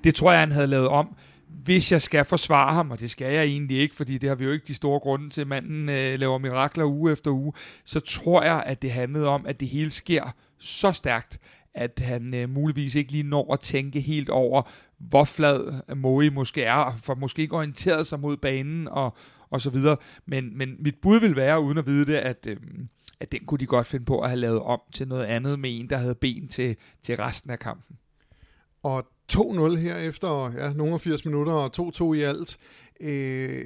det 0.04 0.15
tror 0.15 0.32
jeg, 0.32 0.39
han 0.39 0.52
havde 0.52 0.67
lavet 0.67 0.88
om 0.88 1.15
hvis 1.49 1.91
jeg 1.91 2.01
skal 2.01 2.25
forsvare 2.25 2.73
ham, 2.73 2.91
og 2.91 2.99
det 2.99 3.10
skal 3.10 3.33
jeg 3.33 3.43
egentlig 3.43 3.77
ikke, 3.77 3.95
fordi 3.95 4.17
det 4.17 4.29
har 4.29 4.36
vi 4.36 4.45
jo 4.45 4.51
ikke 4.51 4.67
de 4.67 4.73
store 4.73 4.99
grunde 4.99 5.29
til, 5.29 5.41
at 5.41 5.47
manden 5.47 5.89
øh, 5.89 6.19
laver 6.19 6.38
mirakler 6.38 6.86
uge 6.86 7.12
efter 7.12 7.31
uge, 7.31 7.53
så 7.86 7.99
tror 7.99 8.43
jeg, 8.43 8.63
at 8.65 8.81
det 8.81 8.91
handlede 8.91 9.27
om, 9.27 9.45
at 9.45 9.60
det 9.60 9.67
hele 9.67 9.89
sker 9.89 10.36
så 10.57 10.91
stærkt, 10.91 11.39
at 11.73 11.99
han 12.03 12.33
øh, 12.33 12.49
muligvis 12.49 12.95
ikke 12.95 13.12
lige 13.12 13.23
når 13.23 13.53
at 13.53 13.60
tænke 13.60 14.01
helt 14.01 14.29
over, 14.29 14.62
hvor 14.97 15.23
flad 15.23 15.95
Moe 15.95 16.29
måske 16.29 16.63
er, 16.63 16.95
for 16.95 17.15
måske 17.15 17.41
ikke 17.41 17.55
orienteret 17.55 18.07
sig 18.07 18.19
mod 18.19 18.38
banen 18.38 18.88
og, 18.88 19.17
og 19.49 19.62
så 19.62 19.69
videre. 19.69 19.97
Men, 20.25 20.57
men 20.57 20.75
mit 20.79 20.95
bud 21.01 21.19
vil 21.19 21.36
være, 21.36 21.62
uden 21.62 21.77
at 21.77 21.86
vide 21.86 22.05
det, 22.05 22.15
at, 22.15 22.47
øh, 22.47 22.57
at 23.19 23.31
den 23.31 23.45
kunne 23.45 23.57
de 23.57 23.65
godt 23.65 23.88
finde 23.88 24.05
på 24.05 24.19
at 24.19 24.29
have 24.29 24.39
lavet 24.39 24.62
om 24.62 24.81
til 24.93 25.07
noget 25.07 25.25
andet 25.25 25.60
med 25.60 25.79
en, 25.79 25.89
der 25.89 25.97
havde 25.97 26.15
ben 26.15 26.47
til, 26.47 26.75
til 27.03 27.15
resten 27.15 27.51
af 27.51 27.60
kampen. 27.60 27.97
Og 28.83 29.07
2-0 29.34 29.76
her 29.76 29.96
efter 29.96 30.52
ja, 30.58 30.74
nogle 30.74 30.94
af 30.94 31.02
80 31.02 31.26
minutter 31.26 31.54
og 31.54 31.72
2-2 31.78 32.13
i 32.13 32.22
alt. 32.22 32.58
Øh, 33.00 33.66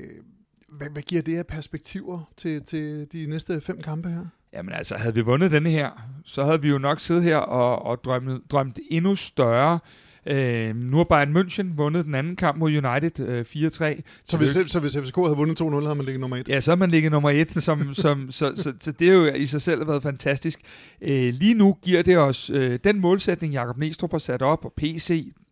hvad, 0.69 0.89
hvad 0.89 1.01
giver 1.01 1.21
det 1.21 1.37
af 1.37 1.47
perspektiver 1.47 2.31
til, 2.37 2.63
til 2.63 3.07
de 3.11 3.25
næste 3.27 3.61
fem 3.61 3.81
kampe 3.81 4.09
her? 4.09 4.25
Jamen 4.53 4.73
altså, 4.73 4.95
havde 4.95 5.15
vi 5.15 5.21
vundet 5.21 5.51
denne 5.51 5.69
her, 5.69 5.89
så 6.25 6.43
havde 6.43 6.61
vi 6.61 6.69
jo 6.69 6.77
nok 6.77 6.99
siddet 6.99 7.23
her 7.23 7.37
og, 7.37 7.85
og 7.85 8.03
drømt, 8.03 8.51
drømt 8.51 8.79
endnu 8.89 9.15
større. 9.15 9.79
Øh, 10.25 10.75
nu 10.75 10.97
har 10.97 11.03
Bayern 11.03 11.37
München 11.37 11.75
vundet 11.75 12.05
den 12.05 12.15
anden 12.15 12.35
kamp 12.35 12.57
mod 12.57 12.69
United 12.71 13.19
øh, 13.19 13.41
4-3. 13.41 14.01
Så 14.23 14.37
hvis, 14.37 14.71
så 14.71 14.79
hvis 14.79 14.97
FCK 14.97 15.15
havde 15.15 15.35
vundet 15.35 15.61
2-0, 15.61 15.63
havde 15.63 15.95
man 15.95 16.05
ligget 16.05 16.19
nummer 16.19 16.37
1? 16.37 16.49
Ja, 16.49 16.59
så 16.59 16.71
havde 16.71 16.79
man 16.79 16.91
ligget 16.91 17.11
nummer 17.11 17.29
1, 17.29 17.51
som, 17.51 17.93
som, 17.93 18.27
så, 18.31 18.53
så, 18.55 18.73
så 18.79 18.91
det 18.91 19.09
er 19.09 19.13
jo 19.13 19.25
i 19.25 19.45
sig 19.45 19.61
selv 19.61 19.87
været 19.87 20.03
fantastisk. 20.03 20.59
Øh, 21.01 21.33
lige 21.33 21.53
nu 21.53 21.77
giver 21.81 22.01
det 22.01 22.17
os 22.17 22.49
øh, 22.49 22.79
den 22.83 22.99
målsætning, 22.99 23.53
Jakob 23.53 23.77
Næstrup 23.77 24.11
har 24.11 24.17
sat 24.17 24.41
op, 24.41 24.65
og 24.65 24.73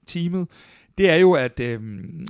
teamet, 0.09 0.47
det 0.97 1.09
er 1.09 1.15
jo, 1.15 1.33
at, 1.33 1.59
øh, 1.59 1.79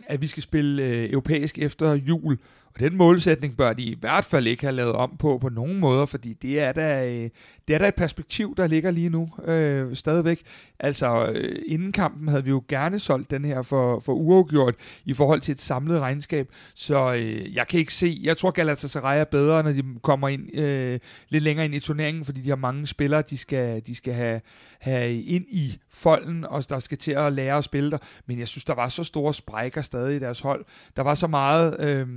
at 0.07 0.21
vi 0.21 0.27
skal 0.27 0.43
spille 0.43 0.83
øh, 0.83 1.09
europæisk 1.11 1.59
efter 1.59 1.93
jul. 1.93 2.37
Og 2.73 2.79
den 2.79 2.97
målsætning 2.97 3.57
bør 3.57 3.73
de 3.73 3.83
i 3.83 3.97
hvert 3.99 4.25
fald 4.25 4.47
ikke 4.47 4.63
have 4.63 4.75
lavet 4.75 4.93
om 4.93 5.17
på 5.19 5.37
på 5.37 5.49
nogen 5.49 5.79
måder, 5.79 6.05
fordi 6.05 6.33
det 6.33 6.59
er 6.59 6.71
da, 6.71 7.07
øh, 7.07 7.29
det 7.67 7.75
er 7.75 7.79
da 7.79 7.87
et 7.87 7.95
perspektiv, 7.95 8.55
der 8.57 8.67
ligger 8.67 8.91
lige 8.91 9.09
nu 9.09 9.29
øh, 9.45 9.95
stadigvæk. 9.95 10.41
Altså, 10.79 11.31
øh, 11.31 11.59
inden 11.65 11.91
kampen 11.91 12.27
havde 12.27 12.43
vi 12.43 12.49
jo 12.49 12.63
gerne 12.67 12.99
solgt 12.99 13.31
den 13.31 13.45
her 13.45 13.61
for, 13.61 13.99
for 13.99 14.13
uafgjort 14.13 14.75
i 15.05 15.13
forhold 15.13 15.41
til 15.41 15.51
et 15.51 15.61
samlet 15.61 15.99
regnskab, 15.99 16.49
så 16.75 17.13
øh, 17.13 17.55
jeg 17.55 17.67
kan 17.67 17.79
ikke 17.79 17.93
se, 17.93 18.19
jeg 18.23 18.37
tror 18.37 18.51
Galatasaray 18.51 19.19
er 19.19 19.23
bedre, 19.23 19.63
når 19.63 19.71
de 19.71 19.83
kommer 20.01 20.27
ind 20.27 20.57
øh, 20.57 20.99
lidt 21.29 21.43
længere 21.43 21.65
ind 21.65 21.75
i 21.75 21.79
turneringen, 21.79 22.25
fordi 22.25 22.41
de 22.41 22.49
har 22.49 22.55
mange 22.55 22.87
spillere, 22.87 23.21
de 23.21 23.37
skal, 23.37 23.81
de 23.87 23.95
skal 23.95 24.13
have, 24.13 24.41
have 24.79 25.21
ind 25.21 25.45
i 25.49 25.77
folden, 25.89 26.45
og 26.45 26.69
der 26.69 26.79
skal 26.79 26.97
til 26.97 27.11
at 27.11 27.33
lære 27.33 27.57
at 27.57 27.63
spille 27.63 27.91
der, 27.91 27.97
men 28.25 28.39
jeg 28.39 28.47
synes, 28.47 28.65
der 28.65 28.73
var 28.73 28.87
så 28.87 29.03
store 29.03 29.33
sprækker 29.33 29.81
stadig 29.81 30.15
i 30.15 30.19
deres 30.19 30.39
hold. 30.39 30.65
Der 30.95 31.01
var 31.03 31.15
så 31.15 31.27
meget, 31.27 31.79
øh, 31.79 32.07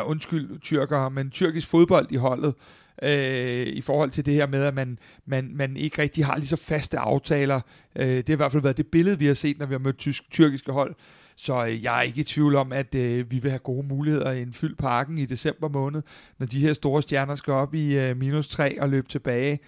ja 0.00 0.10
undskyld 0.10 0.60
tyrkere, 0.60 1.10
men 1.10 1.30
tyrkisk 1.30 1.68
fodbold 1.68 2.12
i 2.12 2.16
holdet, 2.16 2.54
øh, 3.02 3.66
i 3.66 3.80
forhold 3.80 4.10
til 4.10 4.26
det 4.26 4.34
her 4.34 4.46
med, 4.46 4.62
at 4.62 4.74
man, 4.74 4.98
man, 5.26 5.50
man 5.54 5.76
ikke 5.76 6.02
rigtig 6.02 6.26
har 6.26 6.36
lige 6.36 6.46
så 6.46 6.56
faste 6.56 6.98
aftaler. 6.98 7.60
Øh, 7.96 8.06
det 8.06 8.28
har 8.28 8.34
i 8.34 8.36
hvert 8.36 8.52
fald 8.52 8.62
været 8.62 8.76
det 8.76 8.86
billede, 8.86 9.18
vi 9.18 9.26
har 9.26 9.34
set, 9.34 9.58
når 9.58 9.66
vi 9.66 9.74
har 9.74 9.78
mødt 9.78 9.98
tysk, 9.98 10.30
tyrkiske 10.30 10.72
hold. 10.72 10.94
Så 11.36 11.66
øh, 11.66 11.84
jeg 11.84 11.98
er 11.98 12.02
ikke 12.02 12.20
i 12.20 12.24
tvivl 12.24 12.56
om, 12.56 12.72
at 12.72 12.94
øh, 12.94 13.30
vi 13.30 13.38
vil 13.38 13.50
have 13.50 13.58
gode 13.58 13.86
muligheder 13.86 14.30
i 14.30 14.42
en 14.42 14.52
fyldt 14.52 14.78
parken 14.78 15.18
i 15.18 15.26
december 15.26 15.68
måned, 15.68 16.02
når 16.38 16.46
de 16.46 16.60
her 16.60 16.72
store 16.72 17.02
stjerner 17.02 17.34
skal 17.34 17.52
op 17.52 17.74
i 17.74 17.98
øh, 17.98 18.16
minus 18.16 18.48
3 18.48 18.80
og 18.80 18.88
løbe 18.88 19.08
tilbage. 19.08 19.60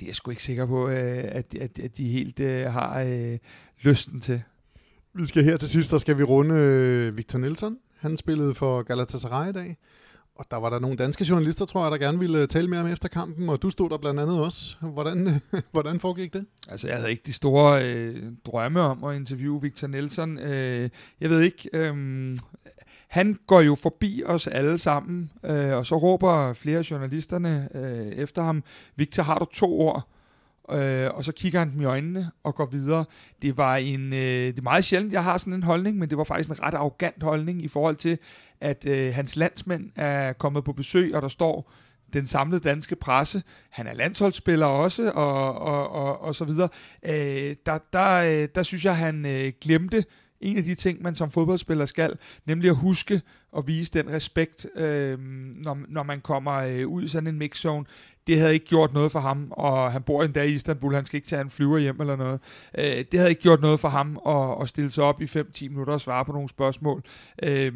Det 0.00 0.06
er 0.06 0.08
jeg 0.08 0.14
sgu 0.14 0.30
ikke 0.30 0.42
sikker 0.42 0.66
på, 0.66 0.88
øh, 0.88 1.24
at, 1.24 1.54
at, 1.60 1.78
at 1.78 1.96
de 1.96 2.08
helt 2.08 2.40
øh, 2.40 2.72
har 2.72 3.00
øh, 3.00 3.38
lysten 3.82 4.20
til. 4.20 4.42
Vi 5.14 5.26
skal 5.26 5.44
her 5.44 5.56
til 5.56 5.68
sidst, 5.68 5.90
der 5.90 5.98
skal 5.98 6.18
vi 6.18 6.22
runde 6.22 6.54
øh, 6.54 7.16
Victor 7.16 7.38
Nelson. 7.38 7.78
Han 7.98 8.16
spillede 8.16 8.54
for 8.54 8.82
Galatasaray 8.82 9.48
i 9.48 9.52
dag. 9.52 9.76
Og 10.38 10.44
der 10.50 10.56
var 10.56 10.70
der 10.70 10.78
nogle 10.78 10.96
danske 10.96 11.24
journalister, 11.24 11.64
tror 11.64 11.82
jeg, 11.82 11.90
der 11.92 11.98
gerne 11.98 12.18
ville 12.18 12.38
øh, 12.38 12.48
tale 12.48 12.68
med 12.68 12.78
ham 12.78 12.86
efter 12.86 13.08
kampen, 13.08 13.48
og 13.48 13.62
du 13.62 13.70
stod 13.70 13.90
der 13.90 13.98
blandt 13.98 14.20
andet 14.20 14.40
også. 14.40 14.76
Hvordan, 14.80 15.40
hvordan 15.72 16.00
foregik 16.00 16.32
det? 16.32 16.46
Altså, 16.68 16.88
jeg 16.88 16.96
havde 16.96 17.10
ikke 17.10 17.22
de 17.26 17.32
store 17.32 17.84
øh, 17.84 18.32
drømme 18.46 18.80
om 18.80 19.04
at 19.04 19.16
interviewe 19.16 19.62
Victor 19.62 19.86
Nelson. 19.86 20.38
Øh, 20.38 20.90
jeg 21.20 21.30
ved 21.30 21.40
ikke, 21.40 21.68
øh, 21.72 22.38
han 23.08 23.38
går 23.46 23.60
jo 23.60 23.74
forbi 23.74 24.22
os 24.26 24.46
alle 24.46 24.78
sammen, 24.78 25.30
øh, 25.44 25.72
og 25.72 25.86
så 25.86 25.96
råber 25.96 26.52
flere 26.52 26.78
af 26.78 26.90
journalisterne 26.90 27.68
øh, 27.74 28.06
efter 28.06 28.42
ham, 28.42 28.64
Victor, 28.96 29.22
har 29.22 29.38
du 29.38 29.44
to 29.44 29.80
ord? 29.80 30.08
Øh, 30.72 31.10
og 31.14 31.24
så 31.24 31.32
kigger 31.32 31.58
han 31.58 31.72
dem 31.72 31.80
i 31.80 31.84
øjnene 31.84 32.30
og 32.44 32.54
går 32.54 32.66
videre. 32.66 33.04
Det 33.42 33.56
var 33.56 33.76
en, 33.76 34.12
øh, 34.12 34.46
det 34.46 34.58
er 34.58 34.62
meget 34.62 34.84
sjældent, 34.84 35.12
jeg 35.12 35.24
har 35.24 35.38
sådan 35.38 35.52
en 35.52 35.62
holdning, 35.62 35.98
men 35.98 36.10
det 36.10 36.18
var 36.18 36.24
faktisk 36.24 36.50
en 36.50 36.62
ret 36.62 36.74
arrogant 36.74 37.22
holdning 37.22 37.62
i 37.62 37.68
forhold 37.68 37.96
til, 37.96 38.18
at 38.60 38.86
øh, 38.86 39.14
hans 39.14 39.36
landsmænd 39.36 39.90
er 39.96 40.32
kommet 40.32 40.64
på 40.64 40.72
besøg, 40.72 41.14
og 41.14 41.22
der 41.22 41.28
står 41.28 41.72
den 42.12 42.26
samlede 42.26 42.60
danske 42.60 42.96
presse. 42.96 43.42
Han 43.70 43.86
er 43.86 43.94
landsholdsspiller 43.94 44.66
også, 44.66 45.10
og, 45.10 45.58
og, 45.58 45.90
og, 45.90 46.20
og 46.20 46.34
så 46.34 46.44
videre. 46.44 46.68
Øh, 47.02 47.56
der, 47.66 47.78
der, 47.92 48.14
øh, 48.14 48.48
der 48.54 48.62
synes 48.62 48.84
jeg, 48.84 48.96
han 48.96 49.26
øh, 49.26 49.52
glemte 49.60 50.04
en 50.40 50.56
af 50.56 50.64
de 50.64 50.74
ting, 50.74 51.02
man 51.02 51.14
som 51.14 51.30
fodboldspiller 51.30 51.84
skal, 51.84 52.18
nemlig 52.46 52.70
at 52.70 52.76
huske 52.76 53.22
at 53.56 53.66
vise 53.66 53.92
den 53.92 54.10
respekt, 54.10 54.66
øh, 54.76 55.18
når, 55.54 55.78
når 55.88 56.02
man 56.02 56.20
kommer 56.20 56.52
øh, 56.52 56.88
ud 56.88 57.02
i 57.02 57.08
sådan 57.08 57.26
en 57.26 57.38
mixzone. 57.38 57.84
Det 58.26 58.38
havde 58.38 58.54
ikke 58.54 58.66
gjort 58.66 58.92
noget 58.92 59.12
for 59.12 59.20
ham, 59.20 59.48
og 59.50 59.92
han 59.92 60.02
bor 60.02 60.22
endda 60.22 60.42
i 60.42 60.52
Istanbul, 60.52 60.94
han 60.94 61.04
skal 61.04 61.16
ikke 61.16 61.28
tage 61.28 61.42
en 61.42 61.50
flyver 61.50 61.78
hjem 61.78 62.00
eller 62.00 62.16
noget. 62.16 62.40
Øh, 62.78 63.04
det 63.12 63.20
havde 63.20 63.30
ikke 63.30 63.42
gjort 63.42 63.60
noget 63.60 63.80
for 63.80 63.88
ham 63.88 64.20
at, 64.26 64.62
at 64.62 64.68
stille 64.68 64.92
sig 64.92 65.04
op 65.04 65.22
i 65.22 65.24
5-10 65.24 65.68
minutter 65.68 65.92
og 65.92 66.00
svare 66.00 66.24
på 66.24 66.32
nogle 66.32 66.48
spørgsmål. 66.48 67.02
Øh, 67.42 67.72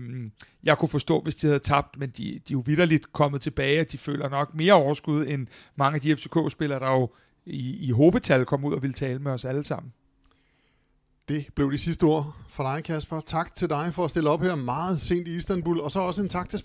jeg 0.65 0.79
kunne 0.79 0.89
forstå, 0.89 1.21
hvis 1.21 1.35
de 1.35 1.47
havde 1.47 1.59
tabt, 1.59 1.99
men 1.99 2.09
de, 2.11 2.25
de 2.25 2.31
er 2.35 2.41
jo 2.53 2.63
vidderligt 2.67 3.13
kommet 3.13 3.41
tilbage, 3.41 3.81
og 3.81 3.93
de 3.93 3.99
føler 3.99 4.29
nok 4.29 4.55
mere 4.55 4.73
overskud 4.73 5.27
end 5.27 5.47
mange 5.77 5.95
af 5.95 6.01
de 6.01 6.17
FCK-spillere, 6.17 6.81
der 6.81 6.91
jo 6.91 7.11
i, 7.47 7.87
i 7.87 7.91
håbetal 7.91 8.45
kom 8.45 8.65
ud 8.65 8.75
og 8.75 8.83
ville 8.83 8.95
tale 8.95 9.19
med 9.19 9.33
os 9.33 9.45
alle 9.45 9.65
sammen. 9.65 9.93
Det 11.29 11.47
blev 11.55 11.73
de 11.73 11.79
sidste 11.79 12.05
ord 12.05 12.37
for 12.49 12.63
dig, 12.63 12.85
Kasper. 12.85 13.21
Tak 13.21 13.55
til 13.55 13.71
dig 13.71 13.95
for 13.95 14.05
at 14.05 14.11
stille 14.11 14.31
op 14.31 14.43
her 14.43 14.55
meget 14.55 15.01
sent 15.01 15.29
i 15.29 15.37
Istanbul, 15.37 15.81
og 15.81 15.91
så 15.91 16.01
også 16.01 16.23
en 16.23 16.29
tak 16.29 16.49
til 16.49 16.59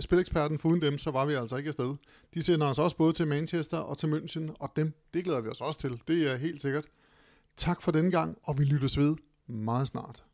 spileksperten, 0.00 0.58
for 0.58 0.68
uden 0.68 0.82
dem, 0.82 0.98
så 0.98 1.10
var 1.10 1.26
vi 1.26 1.34
altså 1.34 1.56
ikke 1.56 1.68
afsted. 1.68 1.94
De 2.34 2.42
sender 2.42 2.66
os 2.66 2.78
også 2.78 2.96
både 2.96 3.12
til 3.12 3.28
Manchester 3.28 3.78
og 3.78 3.98
til 3.98 4.06
München, 4.06 4.54
og 4.60 4.72
dem, 4.76 4.92
det 5.14 5.24
glæder 5.24 5.40
vi 5.40 5.48
os 5.48 5.60
også 5.60 5.80
til. 5.80 6.00
Det 6.08 6.32
er 6.32 6.36
helt 6.36 6.62
sikkert. 6.62 6.84
Tak 7.56 7.82
for 7.82 7.90
den 7.90 8.10
gang, 8.10 8.38
og 8.42 8.58
vi 8.58 8.64
lyttes 8.64 8.98
ved 8.98 9.16
meget 9.46 9.88
snart. 9.88 10.24